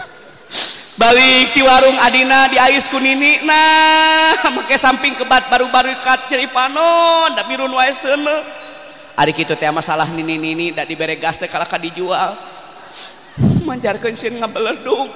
[0.98, 3.46] balik di warung Adina di ais kunini.
[3.46, 7.94] Nah make samping kebat baru-baru kat jadi panon da mirun wae
[9.34, 12.34] kitu teh masalah nini nini dak dibere gas teh kalaka dijual.
[13.64, 15.10] Manjarkeun sin ngabeledung.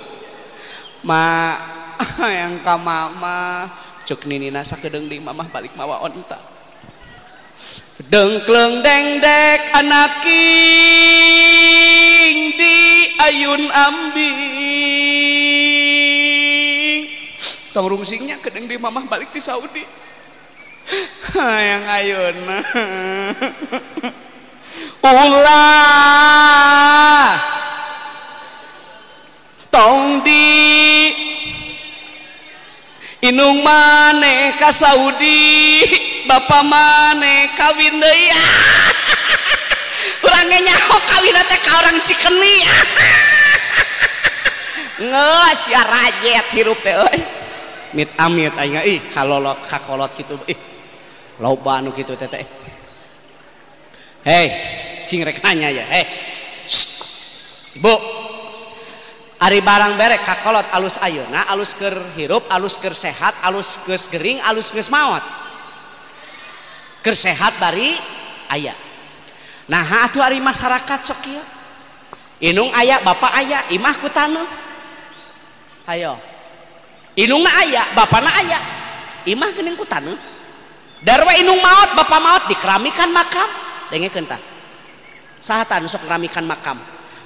[1.02, 1.58] Ma
[2.38, 3.66] yang ka mama
[4.06, 6.38] cuk ninina sakedeung di mamah balik mawa onta
[8.10, 10.34] dengkleng deng dek anaking
[12.58, 12.78] di
[13.22, 15.31] ayun ambing
[17.72, 19.84] tong rungsingnya kedeng di mamah balik di Saudi.
[21.32, 22.60] Hayang ayeuna
[25.00, 25.80] ulah.
[29.72, 30.52] Tong di
[33.24, 35.88] inung maneh ka Saudi
[36.28, 38.28] bapak maneh kawin deui.
[40.28, 42.56] Urang nyaho kawin teh ka orang Cikeni
[45.08, 47.41] ngeus ya rajet hirup teh euy
[47.94, 50.60] mit amit aing ih kalolot kakolot kitu ih.
[51.42, 52.46] Loba anu kitu teh teh.
[54.22, 54.48] Hei
[55.10, 56.06] cing rek nanya ya hei.
[57.82, 57.96] Ibu.
[59.42, 64.38] Ari barang berek kakolot alus ayeuna alus keur hirup alus keur sehat alus geus gering
[64.46, 65.26] alus geus maot.
[67.02, 67.98] Keur sehat bari
[68.54, 68.78] aya.
[69.66, 71.44] Nah atuh ari masyarakat sok ieu.
[72.54, 74.46] Inung aya bapak aya imah ku taneuh
[75.90, 76.31] ayo.
[77.20, 78.60] Inung aya Bapak aya.
[79.28, 80.18] Imah geningku taneuh
[81.02, 83.50] Darwa Inung maut Bapak maut dikeramikan makam.
[83.92, 84.40] Dengentah
[85.42, 86.78] sahatan sok keramikan makam?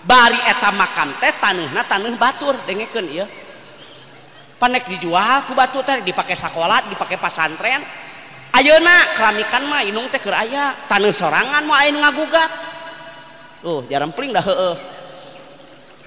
[0.05, 3.25] Bari eta makam teh tanah na tanah batur dengekeun iya
[4.55, 7.83] panek dijual ku batu teh dipakai sekolah dipakai pasantren.
[8.55, 10.71] Ayeuna keramikan mah inung teh keur aya.
[10.87, 12.51] Tanah sorangan mau ayeuna ngagugat.
[13.65, 14.77] Uh jarang pling dah heueuh.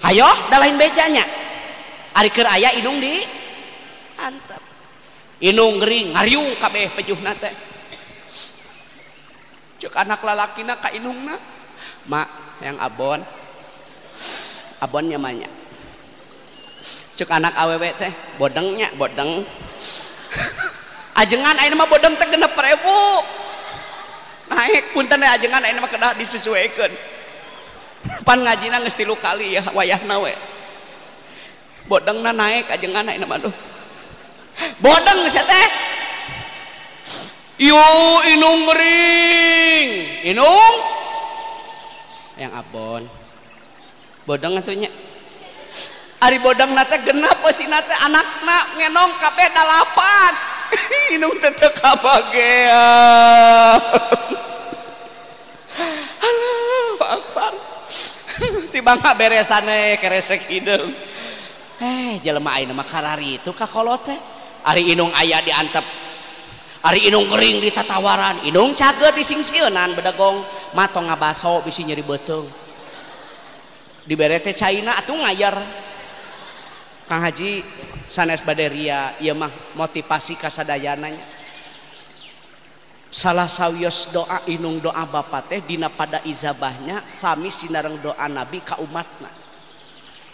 [0.03, 1.23] Hayo da lain bejanya.
[2.17, 3.21] Ari keur aya inung di
[4.19, 4.63] mantap
[5.39, 7.55] inungring ngariung kabeh pejuh nate
[9.79, 11.39] cek anak lalaki na ka inungna.
[12.11, 12.27] Mak
[12.67, 13.23] yang abon.
[14.83, 15.47] Abon nyamanya
[17.19, 19.43] cek anak awewe teh bodengnya bodeng.
[21.21, 22.39] Ajengan ayeuna mah bodeng teh 6000
[24.55, 26.95] naik punten ajengan ayeuna mah kedah disesuaikan.
[28.23, 30.31] Pan ngajina geus tilu kali ya wayahna we.
[31.91, 33.68] Bodengna naik ajengan ayeuna mah duh
[34.79, 35.69] bodeng teh.
[37.59, 37.75] Yu
[38.35, 39.87] inung ring
[40.31, 40.75] inung?
[42.39, 43.03] Yang abon.
[44.23, 44.93] Bodeng atunya
[46.19, 50.35] Ari bodeng nate genap si nate anakna ngenong kape dalapan.
[51.15, 52.75] Inung tetep kabagean.
[56.23, 57.55] Halo akbar.
[58.75, 60.91] Tiba nggak beresane keresek hidung.
[61.79, 64.19] Eh jelema ayeuna mah karari itu kakolo teh.
[64.69, 65.85] Ari Inung ayah diantep.
[66.85, 68.45] Ari Inung kering di tatawaran.
[68.45, 70.45] Inung cager di singsionan bedegong
[70.77, 72.69] matong ngabaso bisi nyeri beteng
[74.09, 75.57] di berete China atuh ngayar.
[77.05, 77.61] Kang Haji
[78.09, 81.37] sanes baderia ieu mah motivasi kasadayananya.
[83.09, 88.77] Salah sawios doa inung doa bapak teh dina pada izabahnya sami sinareng doa nabi ka
[88.81, 89.48] umatna.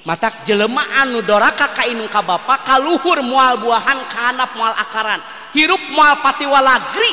[0.05, 5.21] matak jelema anu doraka ka bapa kaluhur mual buahan kahanap mual akaran.
[5.57, 7.11] Hirup mual patiwa lagri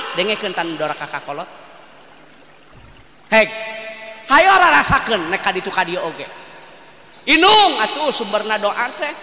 [0.52, 1.48] tan doraka ka kolot.
[3.32, 3.48] Heg
[4.28, 6.28] hayo rarasakeun nek ka ditu ka dieu oge.
[7.32, 9.14] Inung atuh sumberna doa teh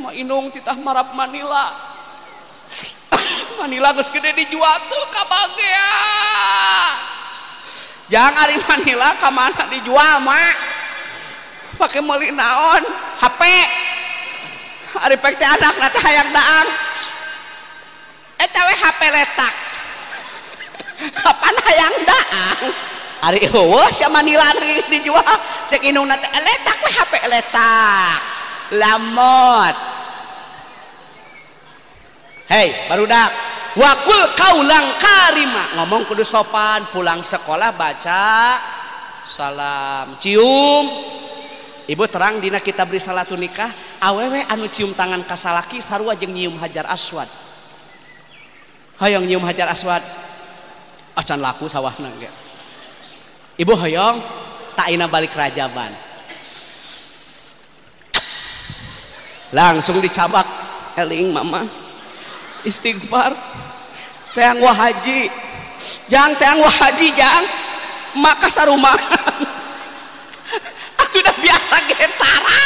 [0.00, 1.68] mau inung titah marap Manila.
[3.60, 5.92] Manila geus gede dijual tuh ka bagea.
[8.08, 10.56] Jangan ari Manila ka mana dijual mak?
[11.78, 12.82] pakai meli naon?
[13.22, 13.42] HP
[14.98, 16.68] Arifek teh anak teh hayang daang.
[18.38, 19.54] Eh, Eta we HP letak.
[21.22, 22.60] Kapan hayang daang?
[23.30, 24.58] Ari eueuh sia manilan
[24.90, 25.38] dijual.
[25.70, 28.18] Cek indung teh eh, letak we HP letak.
[28.74, 29.76] Lamot.
[32.50, 33.30] Hei barudak.
[33.78, 35.78] Wakul kaulang karima.
[35.78, 38.58] Ngomong kudu sopan pulang sekolah baca
[39.22, 40.18] salam.
[40.18, 40.88] Cium.
[41.88, 43.72] Ibu terang dina kita beri salatu nikah
[44.04, 47.24] awewe anu cium tangan kasalaki sarua jeung nyium hajar aswad.
[49.00, 50.04] Hoyong nyium hajar aswad.
[51.16, 52.28] Acan laku sawahna ge.
[53.56, 54.20] Ibu hoyong
[54.76, 55.96] tak ina balik rajaban.
[59.56, 60.44] Langsung dicabak
[60.92, 61.64] eling mama
[62.68, 63.32] istighfar
[64.36, 65.32] teang wah haji
[66.04, 67.48] jang teang wah haji jang
[68.12, 69.00] maka sarumah.
[71.14, 72.62] sudah biasa getara.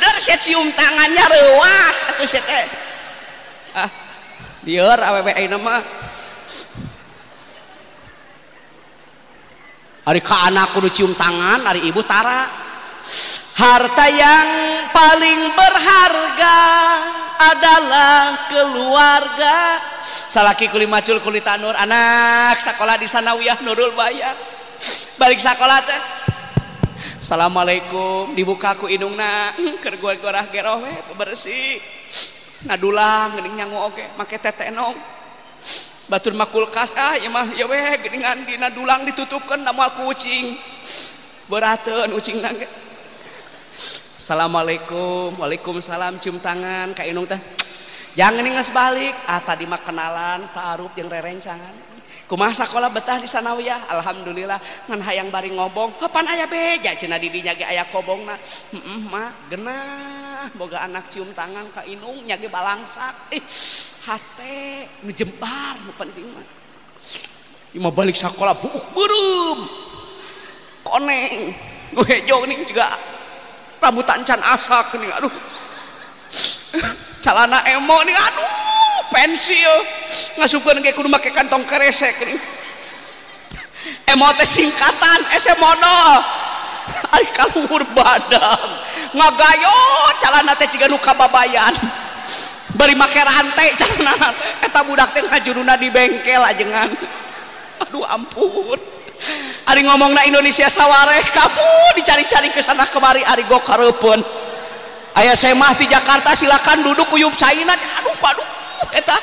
[0.00, 1.96] Der saya cium tangannya rewas.
[2.14, 2.66] Atau saya teh.
[3.76, 3.90] Ah
[4.60, 5.82] biar awewe ayeuna mah.
[10.00, 12.48] Hari ka anak kudu cium tangan hari ibu tara.
[13.60, 14.48] Harta yang
[14.88, 16.60] paling berharga
[17.36, 19.76] adalah keluarga.
[20.00, 22.56] Salaki kuli macul kuli tanur anak.
[22.56, 24.60] Sekolah di sanawiyah nurul bayar
[25.20, 26.00] balik sekolah teh
[27.20, 28.32] Assalamualaikum.
[28.32, 29.52] Dibuka ku indungna
[29.84, 31.76] keur dibukaku hidung Ngadulang bersih
[32.64, 33.36] nadulang
[33.92, 34.96] oge make tetenong
[36.08, 40.56] batur makulkas ah ya mah ya we geuningan dina dulang ditutupkeun da moal kucing.
[41.52, 42.64] Berateun ucing nangge
[44.16, 45.36] Assalamualaikum.
[45.36, 47.36] Waalaikumsalam cium tangan ka inung teh.
[48.16, 49.12] Jangan geus balik.
[49.28, 51.89] Ah tadi mah kenalan taaruf jeung rerencangan.
[52.30, 54.62] kumaha sekolah betah di sanawiyah Alhamdulillah.
[54.86, 55.98] Ngan hayang bari ngobong.
[55.98, 58.38] Kapan ayah beja cina didinya ge aya kobongna
[58.70, 60.46] heeh mah ma genah.
[60.54, 63.34] Boga anak cium tangan ka inung nyage balangsak.
[63.34, 63.42] Ih
[64.06, 66.46] hate nu jembar nu penting mah.
[67.74, 69.66] Ima balik sekolah buuk beureum.
[70.86, 71.50] Koneng.
[71.90, 72.94] Nu hejo ning juga.
[73.82, 75.34] Rambutan can asak nih aduh.
[77.24, 78.79] Calana emo nih aduh.
[79.10, 79.74] pensil.
[80.38, 82.16] Ngasupkeun ge kudu make kantong keresek
[84.10, 86.20] emot teh singkatan eh, ese modal.
[87.14, 88.60] Ari kaluhur badang.
[89.14, 89.78] Ngagayo
[90.18, 91.74] calana teh ciga nu kababayan.
[92.74, 94.66] Bari make rantai calana teh.
[94.66, 96.90] Eta budak teh ngajuruna di bengkel ajengan.
[97.86, 98.78] Aduh ampun.
[99.68, 104.16] Ari ngomongna Indonesia sawareh kamu dicari-cari ke sana kemari Ari gokarepun
[105.20, 107.76] ayah saya mah di Jakarta silakan duduk uyup China.
[107.76, 108.59] Aduh aduh.
[108.94, 109.16] eta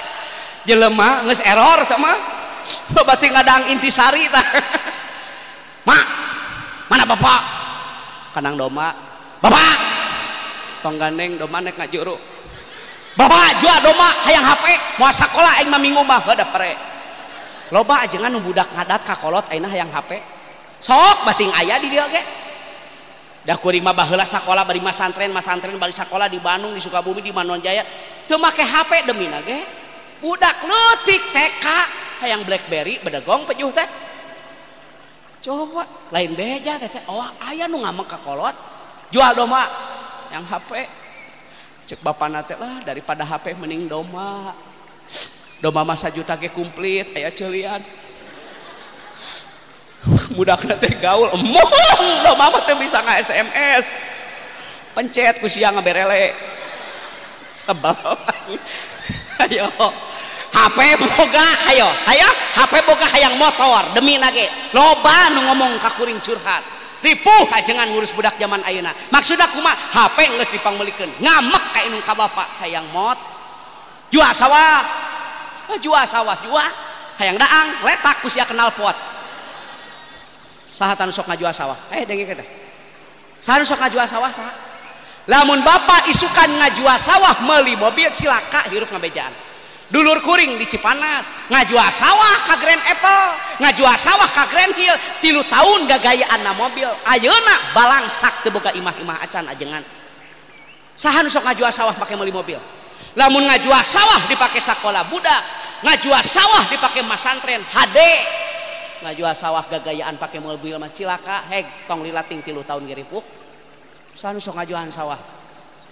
[0.67, 2.11] jelema nges error sama
[3.07, 4.43] batin ngadang intisari ta.
[5.87, 6.03] Mak
[6.91, 7.41] mana bapak
[8.35, 8.91] kanang doma.
[9.37, 9.77] Bapak
[10.81, 12.17] tong gandeng doma nek ngajuru
[13.17, 14.65] bapak jual doma hayang hp
[15.01, 16.21] mau sekolah aing mah minggu mah.
[16.21, 16.73] Ada pare
[17.73, 20.21] loba ajengan nu budak ngadat ka kolot aina hayang hp
[20.77, 22.46] sok bating aya di dia ge.
[23.47, 27.31] Dah kuring mah baheula sekolah bari masantren masantren bari sekolah di Bandung di Sukabumi di
[27.31, 27.87] Manonjaya
[28.27, 29.63] teu make HP demi nage?
[30.19, 31.65] Budak leutik TK
[32.25, 33.87] hayang BlackBerry bedegong pejuh teh.
[35.47, 38.51] Coba lain beja teh oh aya nu ngamek ka kolot
[39.15, 39.63] jual doma
[40.27, 40.83] yang HP
[41.87, 44.51] cek bapak nate lah daripada HP mending doma.
[45.63, 47.79] Doma masa juta ke komplit aya celian
[50.35, 51.31] budak teh gaul.
[51.35, 51.69] Emong
[52.23, 53.91] udah mama teh bisa nggak SMS
[54.97, 56.33] pencet ku siang ngaberele.
[57.53, 57.97] Sebab
[59.45, 59.67] ayo.
[60.47, 61.89] HP boga ayo.
[62.09, 63.93] Ayo HP boga hayang motor.
[63.93, 64.49] Demi nage.
[64.73, 66.63] Loba nu ngomong kakuring curhat.
[66.97, 68.89] Ripuh ajengan ngurus budak zaman ayeuna.
[69.13, 69.77] Maksudna kumaha
[70.09, 73.17] HP geus dipangmeulikeun ngamek ka inung ka bapak hayang mot.
[74.09, 74.81] Jua sawah
[75.77, 76.65] jua sawah jua.
[77.21, 77.85] Hayang daang.
[77.85, 79.16] Letak ku sia kenal pot.
[80.77, 82.45] sahatan sok ngajual sawah eh dengi kita
[83.41, 84.53] saha sok ngajual sawah saha.
[85.27, 89.33] Lamun bapak isukan ngajual sawah meli mobil cilaka hirup ngabejaan.
[89.87, 93.23] Dulur kuring di Cipanas ngajual sawah ka Grand Apple
[93.59, 96.87] ngajual sawah ka Grand Hill tilu tahun gagayaan na mobil.
[97.07, 99.83] Ayeuna balang sak teboga imah-imah acan ajengan.
[100.95, 102.59] Sahan sok ngajual sawah pakai meli mobil?
[103.19, 105.41] Lamun ngajual sawah dipakai sekolah budak
[105.83, 107.99] ngajual sawah dipakai masantren HD
[109.03, 113.21] ngajual sawah gagayaan pakai mobil mah cilaka heg tong lilating tilu tahun giripuk
[114.17, 115.19] sanu sok ngajuan sawah?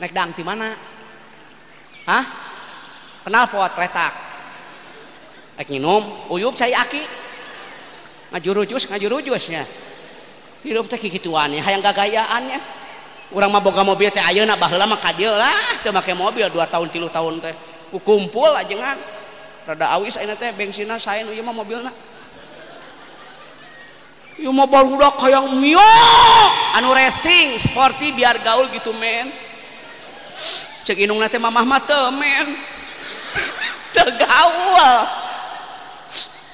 [0.01, 0.73] Naik dang ti mana?
[2.09, 2.25] Hah?
[3.21, 4.13] Kenal pot retak
[5.55, 6.03] naik minum
[6.33, 7.03] uyup cai aki.
[8.33, 9.63] Ngajurujus ngajurujusnya
[10.65, 12.57] hidup teh kikituan ya hayang gagayaannya
[13.31, 15.53] urang mah boga mobil teh ayeuna baheula mah ka dieu lah
[15.85, 17.55] teu make mobil 2 tahun 3 tahun teh.
[17.93, 18.97] Kukumpul ajengan.
[19.65, 21.93] Rada awis ayeuna teh bensinna saen ieu mah mobilna.
[24.43, 25.79] mobile budak hayang mio
[26.75, 29.31] anu racing sporty biar gaul gitu men.
[30.83, 32.59] Cek inung teh mamah mah teu men.
[33.95, 34.91] Teu gaul.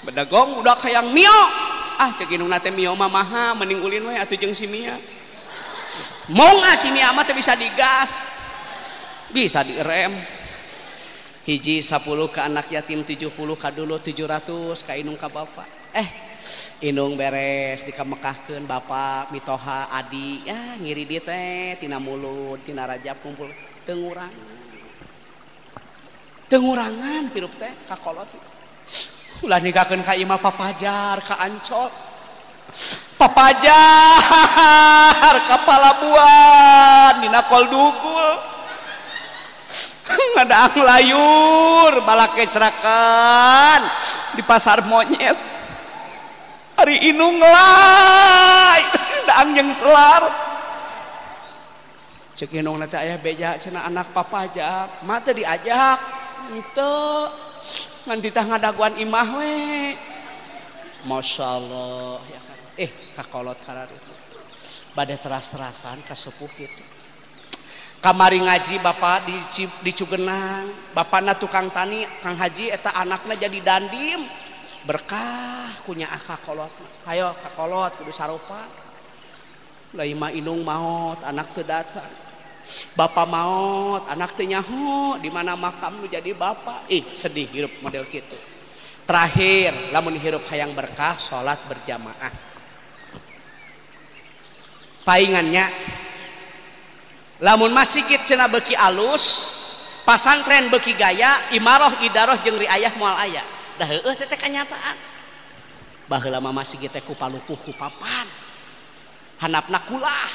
[0.01, 1.39] bedagong udah hayang mio
[2.01, 4.97] ah cek inung teh mio mamaha mending ulin we atuh jeung si mia.
[6.29, 8.21] Mau nggak si mia mah bisa digas?
[9.33, 10.13] Bisa direm.
[11.41, 11.97] Hiji 10
[12.29, 15.65] ke anak yatim 70 ka dulu 700 ka inung ka bapak.
[15.97, 16.30] Eh
[16.81, 20.45] Inung beres dikamekahkeun Bapak mitoha Adi.
[20.45, 23.49] Ya ngiri di teh tina mulut tina rajab kumpul.
[23.85, 24.61] Tengurangan
[26.51, 28.27] tengurangan hirup teh kakolot
[29.41, 31.87] ulah nikahkan ka imah papajar ka ancol
[33.15, 34.19] papajar
[35.47, 38.51] ka palabuhan dina kol dugul.
[40.35, 43.79] Ngadang layur balak kecerakan
[44.35, 45.60] di pasar monyet.
[46.81, 48.81] hari inung lai
[49.29, 50.25] daang yang selar.
[52.33, 56.01] Cek inung nanti ayah beja cina anak papa ajak mata diajak.
[56.57, 56.93] Itu
[58.09, 59.93] ngan tah ngadaguan imah we.
[61.05, 62.57] Masya Allah ya kan.
[62.81, 64.13] Eh kakolot karar itu.
[64.97, 66.83] Badai teras-terasan kasepuh gitu
[68.01, 69.37] kamari ngaji Bapak di,
[69.85, 70.65] di Cugenang.
[70.91, 74.25] Bapakna tukang tani Kang Haji eta anaknya jadi dandim.
[74.87, 76.71] Berkah punya akak kolot
[77.09, 78.61] ayo kakolot kudu sarupa.
[79.91, 82.07] Lai mah inung maut anak teu datang.
[82.95, 88.07] Bapak maut anak teu nyaho di mana makam nu jadi bapak ih sedih hirup model
[88.07, 88.37] gitu
[89.03, 92.31] terakhir lamun hirup hayang berkah salat berjamaah.
[95.03, 95.67] Paingannya
[97.43, 99.25] lamun masjid cina beki alus
[100.07, 103.43] pasantren beki gaya imaroh idaroh jeung riayah moal aya
[103.81, 104.93] dah heueuh teh kenyataan.
[106.05, 108.29] Baheula mah masih teh ku palupuh ku papan.
[109.41, 110.29] Hanapna kulah.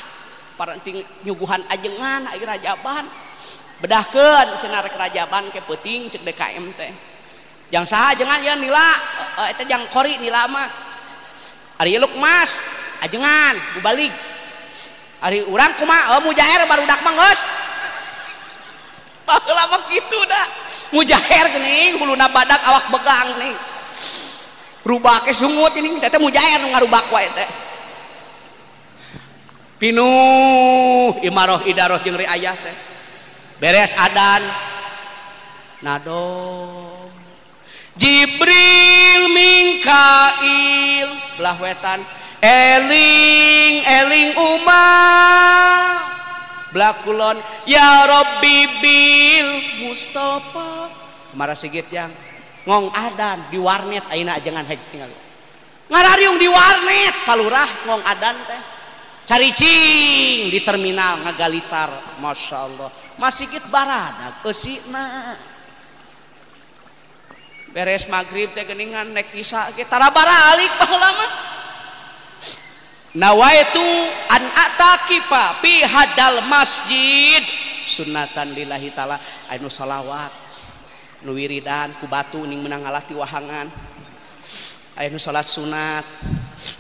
[0.59, 3.07] Parenting nyuguhan ajengan aya rajaban.
[3.79, 6.91] Bedahkeun cenah rek rajaban ke peuting cek DKM teh.
[7.71, 8.83] Jang saha ajengan ya nila?
[8.83, 10.67] Eh, eh, Eta jang kori nila mah.
[11.79, 12.51] Ari luk mas
[13.05, 14.11] ajengan balik.
[15.23, 16.19] Ari urang kumaha?
[16.19, 17.41] Oh, mujair barudak mah geus
[19.29, 20.47] Baheula mah kitu dah.
[20.95, 23.57] Mujahir geuning huluna badak awak begang nih
[24.87, 27.49] rubah ke sungut ini teteh mujahir ngarubak wae teh.
[29.77, 32.77] Pinuh imaroh idaroh jeung ayah teh.
[33.59, 34.47] Beres adan.
[35.83, 36.25] Nado
[37.99, 42.01] Jibril Mingkail belah wetan.
[42.41, 46.16] Eling eling umat.
[46.77, 49.49] blakulon ya Robbi Bil
[49.89, 50.93] Mustafa.
[51.33, 52.13] Marah sigit yang
[52.69, 55.09] ngong adan di warnet aina jangan hek tinggal.
[55.89, 58.63] Ngarariung di warnet palurah ngong adan teh.
[59.27, 61.91] Caricing di terminal ngagalitar
[62.23, 62.87] masya Allah
[63.19, 65.35] masih git barada kesina
[67.75, 71.56] beres maghrib teh geningan nek isa kita bara alik mah.
[73.17, 73.83] nawaitu
[74.29, 77.41] an atakifa fi hadal masjid.
[77.89, 79.17] Sunatan lillahi taala.
[79.49, 80.45] Anu salawat
[81.25, 83.73] nu wiridan ku batu ning meunang ngalati wahangan.
[85.01, 86.05] Aya nu salat sunat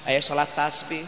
[0.04, 1.02] aya salat tasbih.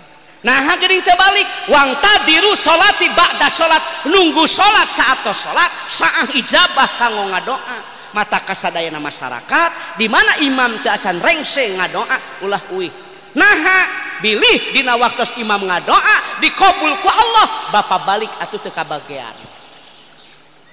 [0.45, 1.47] Nah geuning teu balik.
[1.69, 8.01] Wang tadiru salati ba'da salat nunggu salat saat salat saah ijabah kanggo ngadoa.
[8.09, 12.89] Mata kasadayana masyarakat di mana imam teu acan rengse ngadoa ulah uih.
[13.37, 17.71] Naha bilih dina waktu imam ngadoa dikobulku Allah.
[17.71, 19.35] Bapak balik atuh teka bagian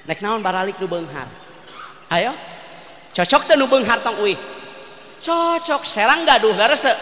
[0.05, 1.27] nek naon baralik nu beunghar
[2.13, 2.33] ayo.
[3.15, 4.37] Cocok teh nu beunghar tong uih.
[5.25, 6.93] Cocok serang gaduh leres teu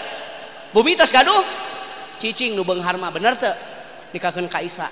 [0.72, 1.44] bumi tos gaduh.
[2.20, 3.52] Cicing nu beunghar mah bener teu
[4.16, 4.88] nikakeun ka Isa.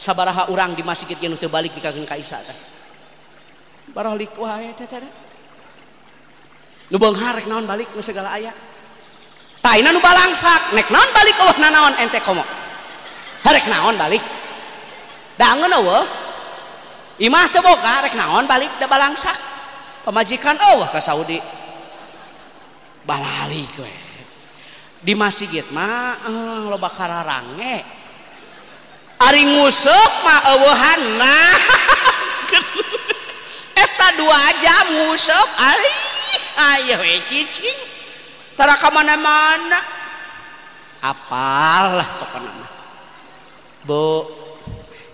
[0.00, 2.56] Sabaraha urang di masjid nu teu balik nikakeun ka Isa teh.
[3.92, 5.04] Baralik wae teh teh
[6.90, 8.50] nu beunghar rek naon balik nu segala aya.
[9.60, 12.40] Taina nu balangsak, nek naon balik eueuh nanaon ente komo.
[13.44, 14.24] Harek naon balik?
[15.36, 16.04] Dangeun eueuh.
[17.20, 19.36] Imah teu boga rek naon balik da balangsak.
[20.08, 21.36] Pamajikan eueuh ka Saudi.
[23.04, 23.92] Balali we
[25.00, 27.84] Di masjid mah eh, loba kararange.
[29.20, 31.36] Ari nguseup mah eueuhanna.
[33.84, 35.92] Eta dua jam nguseup ari
[36.56, 37.89] ayo eh, cicing.
[38.60, 39.80] Tara ka mana-mana.
[41.00, 42.68] Apalah pokoknya.
[43.88, 44.28] Bu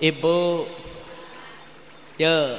[0.02, 0.66] ibu.
[2.18, 2.59] Ya.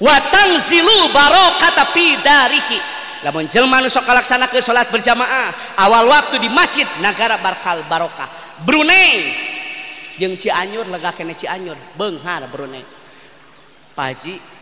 [0.00, 2.78] Wa tanzilu barokata fi darihi
[3.24, 4.04] lamun jelma nu sok
[4.52, 8.28] ke salat berjamaah awal waktu di masjid negara Barkal Barokah
[8.64, 9.28] Brunei.
[10.16, 11.76] Jeung Cianjur lega kene Cianjur.
[11.98, 12.84] Beunghar Brunei.
[13.94, 14.53] Paji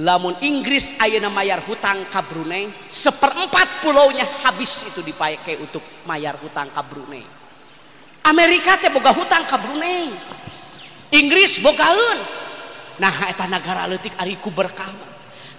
[0.00, 6.72] lamun Inggris ayeuna mayar hutang ka Brunei seperempat pulaunya habis itu dipakai untuk mayar hutang
[6.72, 7.24] ka Brunei.
[8.24, 10.08] Amerika teh boga hutang ka Brunei.
[11.10, 12.18] Inggris bogaun
[13.00, 14.88] nah eta negara leutik ari ku berkah.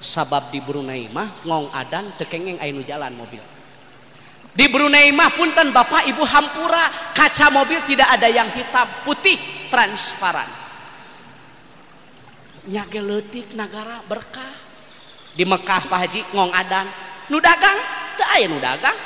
[0.01, 3.43] Sabab di Brunei mah ngong adan tekengeng ainu jalan mobil.
[4.51, 9.37] Di Brunei mah punten bapak ibu hampura kaca mobil tidak ada yang hitam putih
[9.69, 10.60] transparan
[12.67, 14.53] nyageletik negara berkah.
[15.31, 16.85] Di Mekah Pak Haji ngong adan
[17.31, 17.79] nu dagang?
[18.19, 18.97] Teu aya nu dagang.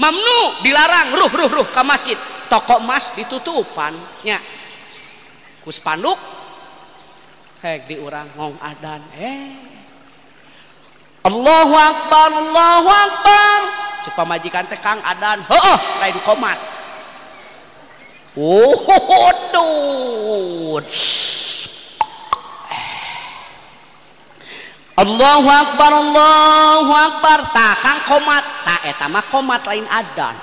[0.00, 2.16] Mamnu dilarang ruh ruh ruh ka masjid.
[2.50, 3.94] Toko emas ditutupan
[4.26, 4.40] nya.
[5.62, 6.18] Ku spanduk
[7.64, 9.52] hek di urang ngong adan eh.
[11.24, 13.58] Allahu akbar Allahu akbar.
[14.04, 16.58] Cepa majikan teh Kang adan heuh lain komat.
[18.34, 18.76] Oh,
[19.54, 20.90] dude.
[24.94, 27.50] Allahu Akbar Allahu Akbar.
[27.50, 30.38] Tak kang komat tak etama komat lain adan.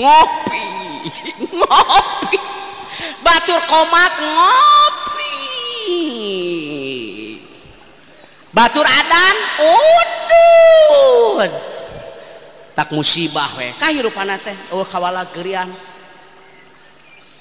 [0.00, 0.64] Ngopi
[1.60, 2.40] ngopi.
[3.20, 5.32] Batur komat ngopi.
[8.56, 11.50] Batur adan udun
[12.72, 13.76] tak musibah we.
[13.76, 15.68] Kahirupan teh oh kawala gerian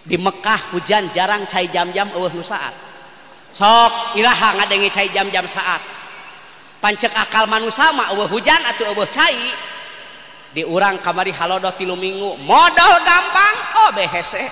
[0.03, 2.94] di Mekah hujan jarang cai jam-jam eueuh nu saat.
[3.55, 5.79] sok Ilaha ngadenge cai jam-jam saat.
[6.83, 9.39] Pancek akal manusia mah eueuh hujan atau eueuh cai.
[10.51, 12.35] Diurang kamari halodoh tilu minggu.
[12.43, 13.55] Modal gampang
[13.87, 14.43] oh behese.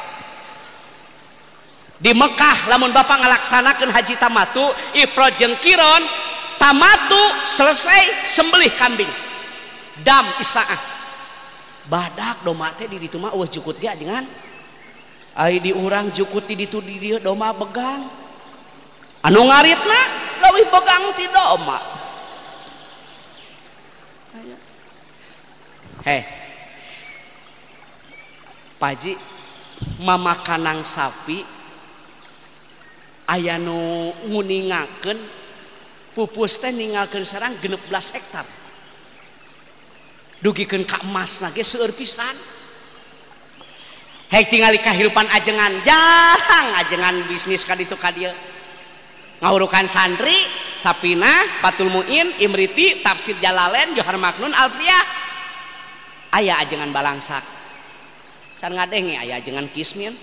[1.99, 4.63] Di Mekah lamun bapak ngalaksanakan haji tamatu
[4.95, 6.03] ifro jengkiron
[6.59, 9.11] tamatu selesai sembelih kambing.
[9.99, 10.95] Dam isaah.
[11.83, 14.23] Badak domate di ditu mah eueuh jukut dia jangan
[15.35, 18.22] ai diurang di ditu di dieu doma begang.
[19.23, 19.99] anu ngaritna
[20.43, 21.79] leuwih begang ti doma.
[26.03, 26.23] Heh
[28.75, 29.15] paji
[30.03, 31.39] mama kanang sapi
[33.31, 35.15] aya nu nguningakeun
[36.11, 37.79] pupus teh ninggalkeun sarang 16
[38.19, 38.43] hektar.
[40.43, 42.35] Dugikeun ka emas lagi seueur pisan.
[44.27, 48.35] Hek tingali kehidupan ajengan jarang ajengan bisnis kaditu ka dieu.
[49.43, 50.39] Ngaurukan santri
[50.79, 54.95] Sapina Patul Muin Imriti Tafsir Jalalen Johar Maknun Alfria
[56.39, 57.43] ayah ajengan balangsak
[58.63, 60.15] can ngadenge ayah ajengan kismin.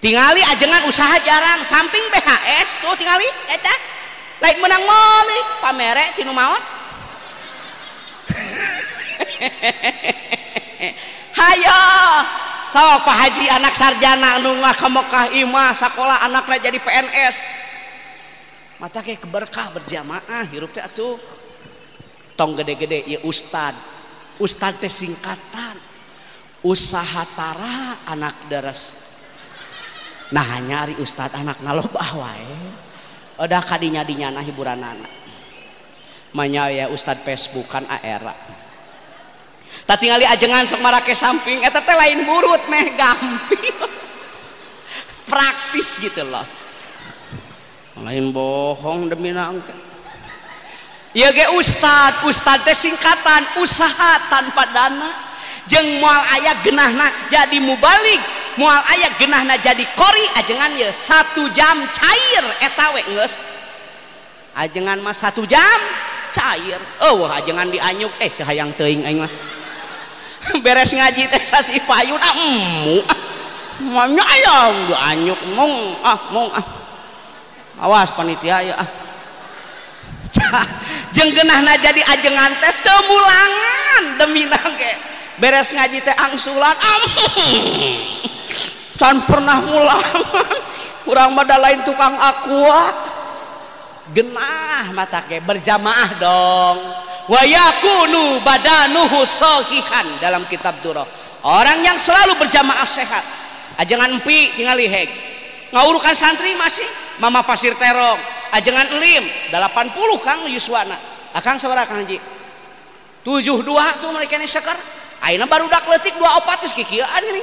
[0.00, 3.74] Tingali ajengan usaha jarang samping BHS tuh tingali eta
[4.40, 6.60] lain menang moli pamerek tinu maut
[11.40, 11.80] hayo
[12.68, 17.65] so Pak Haji anak sarjana anu ke Mekah imah sekolah anaknya jadi PNS
[18.76, 21.16] mata kayak keberkah berjamaah hirup teh atuh.
[22.36, 23.72] Tong gede-gede ya ustad.
[24.36, 25.76] Ustad teh singkatan.
[26.60, 29.08] Usaha tara anak deres.
[30.34, 32.56] Nah nyari ustad anak naloba wae.
[33.40, 35.16] Udah kadinya dinyana hiburan anak
[36.36, 38.36] manya ya ustad facebook kan aera
[39.88, 43.76] tak tinggali ajengan sok marake samping eta teh lain burut meh gampil.
[45.30, 46.42] Praktis gitu loh.
[48.04, 49.86] lain bohong demi nangka
[51.16, 55.24] ya ge ustad ustad teh singkatan usaha tanpa dana.
[55.66, 58.22] Jeng mual ayah genahna jadi mubalik
[58.54, 63.42] mual ayah genahna jadi kori ajengan ya satu jam cair etawe nges
[64.54, 65.80] ajengan mas satu jam
[66.30, 66.78] cair.
[67.02, 69.32] Oh wah ajengan dianyuk eh kehayang teing aing mah.
[70.62, 73.02] Beres ngaji teh sasi ah emu
[73.82, 74.34] mm, mamnya ah.
[74.38, 75.74] ayam dianyuk mong
[76.06, 76.85] ah mong ah.
[77.80, 78.76] awas panitia ya.
[78.76, 78.88] Ah.
[81.16, 84.92] Jeng genahna jadi ajengan teh temulangan demi nangke
[85.40, 86.76] beres ngaji teh angsulan
[89.00, 90.24] can pernah mulangan
[91.08, 93.14] kurang mada lain tukang aqua.
[94.06, 96.78] Genah mata ke berjamaah dong.
[97.26, 101.02] Wayakunu badanuhu sohihan dalam kitab duroh
[101.42, 103.24] orang yang selalu berjamaah sehat.
[103.82, 105.10] Ajengan empi tinggal liheg
[105.74, 106.86] ngaurukan santri masih.
[107.18, 108.20] Mama pasir terong.
[108.52, 109.24] Ajengan elim.
[109.50, 110.94] 80 Kang Yuswana.
[111.32, 112.18] Ah, Akang sabaraha Kang Haji.
[113.26, 113.66] 72
[113.98, 114.76] tuh mereka ini seker.
[115.26, 117.42] Ayeuna baru dak letik 24 geus kikieuan ini.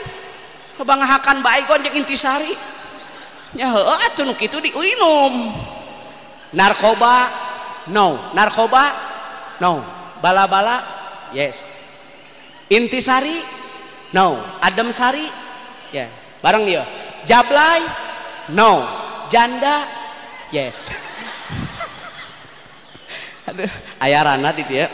[0.79, 2.49] Kebangahakan baik gonjek intisari
[3.53, 5.53] nya heuh atuh nu kitu diinum.
[6.57, 7.29] Narkoba
[7.93, 8.33] no.
[8.33, 8.89] Narkoba
[9.61, 9.85] no.
[10.23, 10.81] Bala-bala
[11.35, 11.77] yes.
[12.71, 13.37] Intisari
[14.15, 14.41] no.
[14.63, 15.27] Adem sari
[15.93, 16.09] yes.
[16.41, 16.81] Bareng ya
[17.23, 17.81] jablay
[18.51, 18.83] no.
[19.31, 19.87] Janda?
[20.51, 20.89] Yes.
[23.49, 24.87] Aduh ayarana di dia.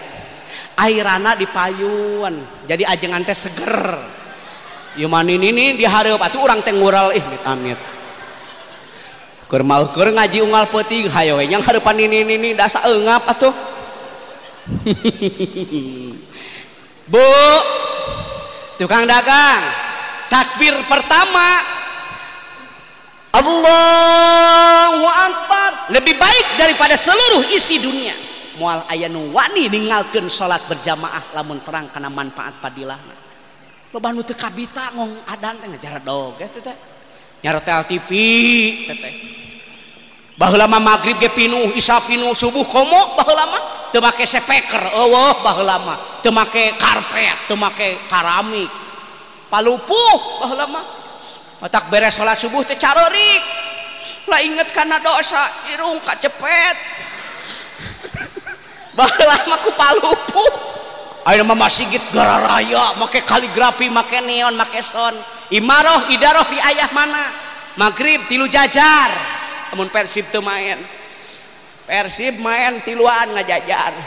[0.80, 2.40] Airana di payuan.
[2.64, 4.00] Jadi ajengan teh seger.
[4.96, 7.12] Yuman ini nih di hari atuh orang teh ngural.
[7.12, 7.80] Ih amit amit.
[9.52, 11.12] Keur keur ngaji unggal peuting.
[11.12, 13.52] Hayo we nyang hareupan ini ini dasa eungap atuh.
[17.12, 17.28] Bu
[18.80, 19.62] tukang dagang.
[20.30, 21.79] Takbir pertama
[23.30, 25.94] Allahu Akbar.
[25.94, 28.14] Lebih baik daripada seluruh isi dunia.
[28.60, 33.16] Mual aya nu wani ninggalkeun salat berjamaah lamun terang kana manfaat padilahna.
[33.90, 36.78] Loba nu teu kabita ngong adan teh ngajar dog teh teh.
[37.40, 38.10] Nyaretel TV
[38.84, 38.98] teh
[40.36, 43.64] baheula mah magrib ge pinuh isya pinuh subuh komo baheula mah
[43.96, 45.98] teu make sepeker eueuh baheula mah.
[46.20, 48.68] Teu make karpet teu make karamik
[49.48, 50.99] palupuh baheula mah.
[51.60, 53.44] otak beres salat subuh teh carorik
[54.30, 55.42] lah inget karena dosa
[55.74, 56.78] irung kacepet.
[58.98, 60.46] Baheula mah ku palupu.
[61.26, 65.18] Ayeuna mah masigit gararaya make kaligrafi make neon make son.
[65.50, 67.26] Imaroh idaroh di ayah mana?
[67.76, 69.10] Maghrib tilu jajar.
[69.74, 70.78] Namun persib teu main
[71.90, 73.98] persib main tiluan ngajajar.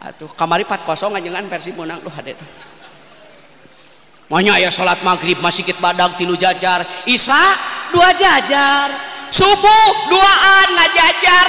[0.00, 2.48] Atuh kamari 4-0 ngajengan persib menang duh hade teh.
[4.30, 6.86] Manya ya salat maghrib masih sedikit badag tilu jajar.
[7.02, 7.44] Isya
[7.90, 8.94] dua jajar.
[9.34, 11.46] Subuh duaan ngajajar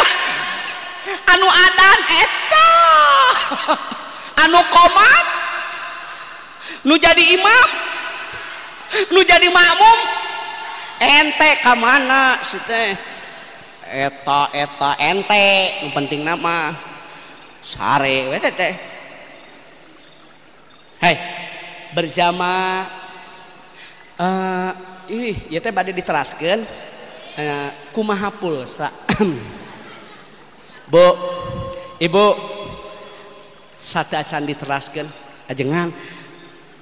[1.29, 2.69] anu adan eta.
[4.41, 5.25] Anu komat.
[6.81, 7.69] Nu jadi imam.
[9.13, 9.99] Nu jadi makmum.
[10.97, 12.97] Ente kamana si teh?
[13.93, 15.85] Eta eta ente.
[15.85, 16.73] Nu penting nama.
[17.61, 18.73] Sare we teh.
[20.97, 21.50] Hei
[21.91, 22.85] bersama
[24.15, 24.71] uh,
[25.11, 28.87] ih ya teh badai diteraskan uh, eh, kumaha pulsa?
[30.91, 31.05] Bu
[32.03, 32.25] ibu
[33.79, 35.07] sate acan diteraskan
[35.47, 35.91] ajengan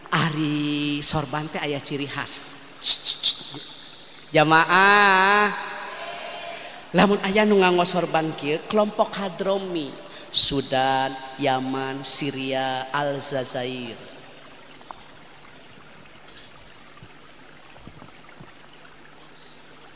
[0.10, 2.58] ari sorban teh aya ciri khas.
[4.30, 5.50] Jamaah
[6.94, 11.10] lamun aya nu nganggo sorban kieu kelompok hadromi Sudan,
[11.42, 14.09] Yaman, Syria, Aljazair.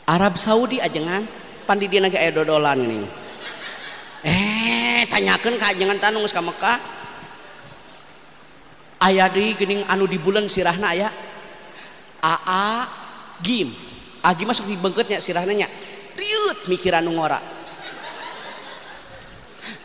[0.04, 1.24] Arab Saudi ajengan
[1.64, 3.08] pandidina naga aya dodolan ini
[4.24, 6.78] eh tanyakan ka ajengan tanung ka Mekah.
[9.04, 11.12] Ayah di gening anu di bulan sirahna aya.
[12.24, 12.88] aa
[13.44, 13.68] gim.
[14.24, 15.68] Agi masuk di bengketnya sirahna nya.
[16.16, 17.36] Riut mikiran ngora.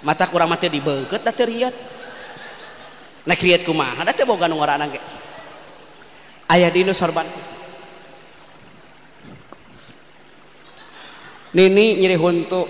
[0.08, 1.76] Mata kurang mati di bengket dah riut.
[3.28, 4.98] naik riut kumaha dah teh boga ngora nangke
[6.50, 7.28] ayah nu sorban.
[11.50, 12.70] Nini nyeri huntu.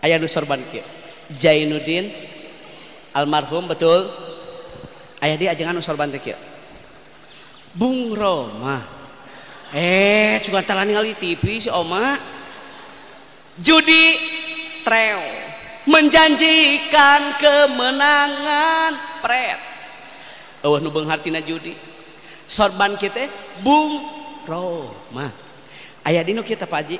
[0.00, 0.80] Ayah nu sorban kieu.
[1.36, 2.08] Jainuddin
[3.12, 4.08] almarhum betul.
[5.20, 6.40] Ayah dia ajengan nu sorban teh kieu.
[7.76, 8.80] Bung Roma.
[9.76, 12.16] Eh, juga telah ningali TV si Oma.
[13.60, 14.16] Judi
[14.80, 15.49] Treo.
[15.90, 18.92] Menjanjikan kemenangan.
[19.20, 19.60] Pret.
[20.62, 21.74] Eueuh nu beunghartina judi.
[22.46, 23.26] Sorban kita
[23.62, 23.98] Bung
[24.46, 25.28] Roma.
[26.06, 26.98] Ayah dino kita Pak Haji?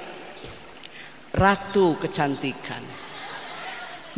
[1.34, 2.82] Ratu Kecantikan.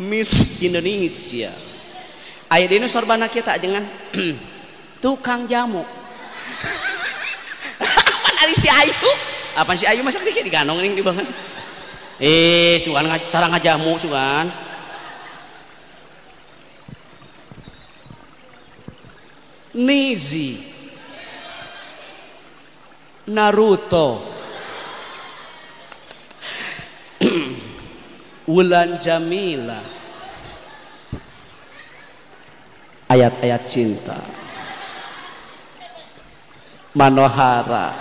[0.00, 1.52] Miss Indonesia.
[2.48, 3.84] Ayah dino sorban kita dengan
[5.04, 5.84] tukang jamu.
[8.16, 8.92] Apa ari si Ayu.
[9.56, 10.00] Apa si Ayu?
[10.04, 11.28] Masak dikit diganong nih di banget
[12.22, 14.46] eh tuan tarang ngajamu sugan
[19.72, 20.60] Nizi.
[23.32, 24.20] Naruto.
[28.52, 29.80] Wulan Jamila.
[33.08, 34.20] Ayat-ayat cinta.
[36.92, 37.96] Manohara.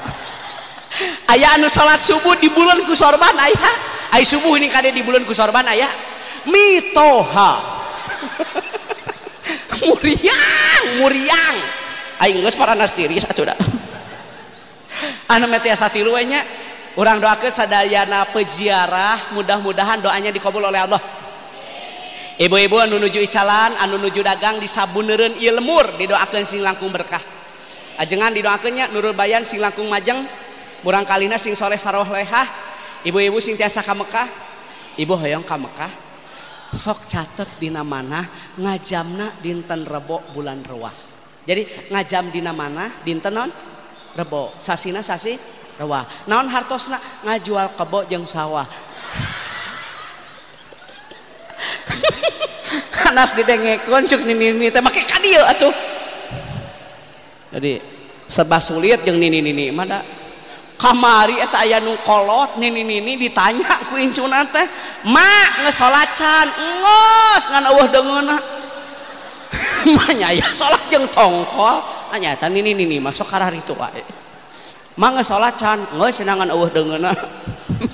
[1.32, 3.76] Ayah anu salat subuh di bulan kusorban ayah.
[4.12, 5.88] Ayah subuh ini kade di bulan kusorban ayah.
[6.52, 7.52] Mitoha
[9.82, 11.56] muriang muriang
[12.22, 13.56] aing geus para tiris atuh da.
[15.32, 16.44] Anu mah tiasa tilu we nya
[17.00, 21.02] urang doakeun sadayana peziarah mudah-mudahan doanya dikabul oleh Allah.
[22.42, 27.22] Ibu-ibu anu nuju icalan anu nuju dagang disabuneureun ieu lemur didoakeun sing langkung berkah.
[27.98, 30.22] Ajengan didoakeun nya nurul bayan sing langkung majeng
[30.84, 32.46] murang kalina sing soleh sarolehah
[33.06, 34.28] ibu-ibu sing tiasa ka Mekah
[34.98, 36.11] ibu hoyong ka Mekah
[36.72, 38.24] sok catet dina mana
[38.56, 40.96] ngajamna dinten rebo bulan rewah.
[41.44, 43.52] Jadi ngajam dina mana dinten non?
[44.16, 44.56] Rebo.
[44.60, 45.36] Sasina sasi
[45.80, 46.06] rewah.
[46.32, 46.96] Naon hartosna?
[47.28, 48.64] Ngajual kebo jeung sawah.
[53.12, 55.76] Anas didengekon cuk nini nini teh make ka dieu atuh.
[57.52, 57.84] Jadi
[58.32, 59.84] serba sulit jeung nini nini mah
[60.82, 64.66] kamari eta aya nu kolot nini nini ditanya ku incuna teh
[65.06, 68.38] mak geus salatan engos ngan eueuh deungeuna
[69.96, 71.78] mah nyaya salat jeung tongkol.
[71.78, 74.04] Ah, Anyaeta nini nini masuk karah ritual wae.
[74.98, 77.14] Ma geus salatan engos cenah ngan eueuh deungeuna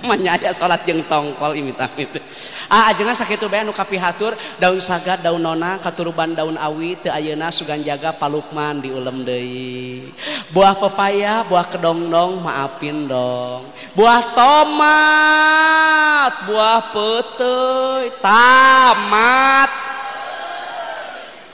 [0.03, 2.19] menyaya salat jeng tongkol imita itu
[2.68, 4.35] ah ajengan sakitu bae anu kapihatur.
[4.59, 10.11] Daun sagat daun nona katuruban daun awi teu ayeuna sugan jaga palukman diulem deui.
[10.51, 13.65] Buah pepaya buah kedongdong maafin dong.
[13.95, 19.69] Buah tomat buah peteuy tamat.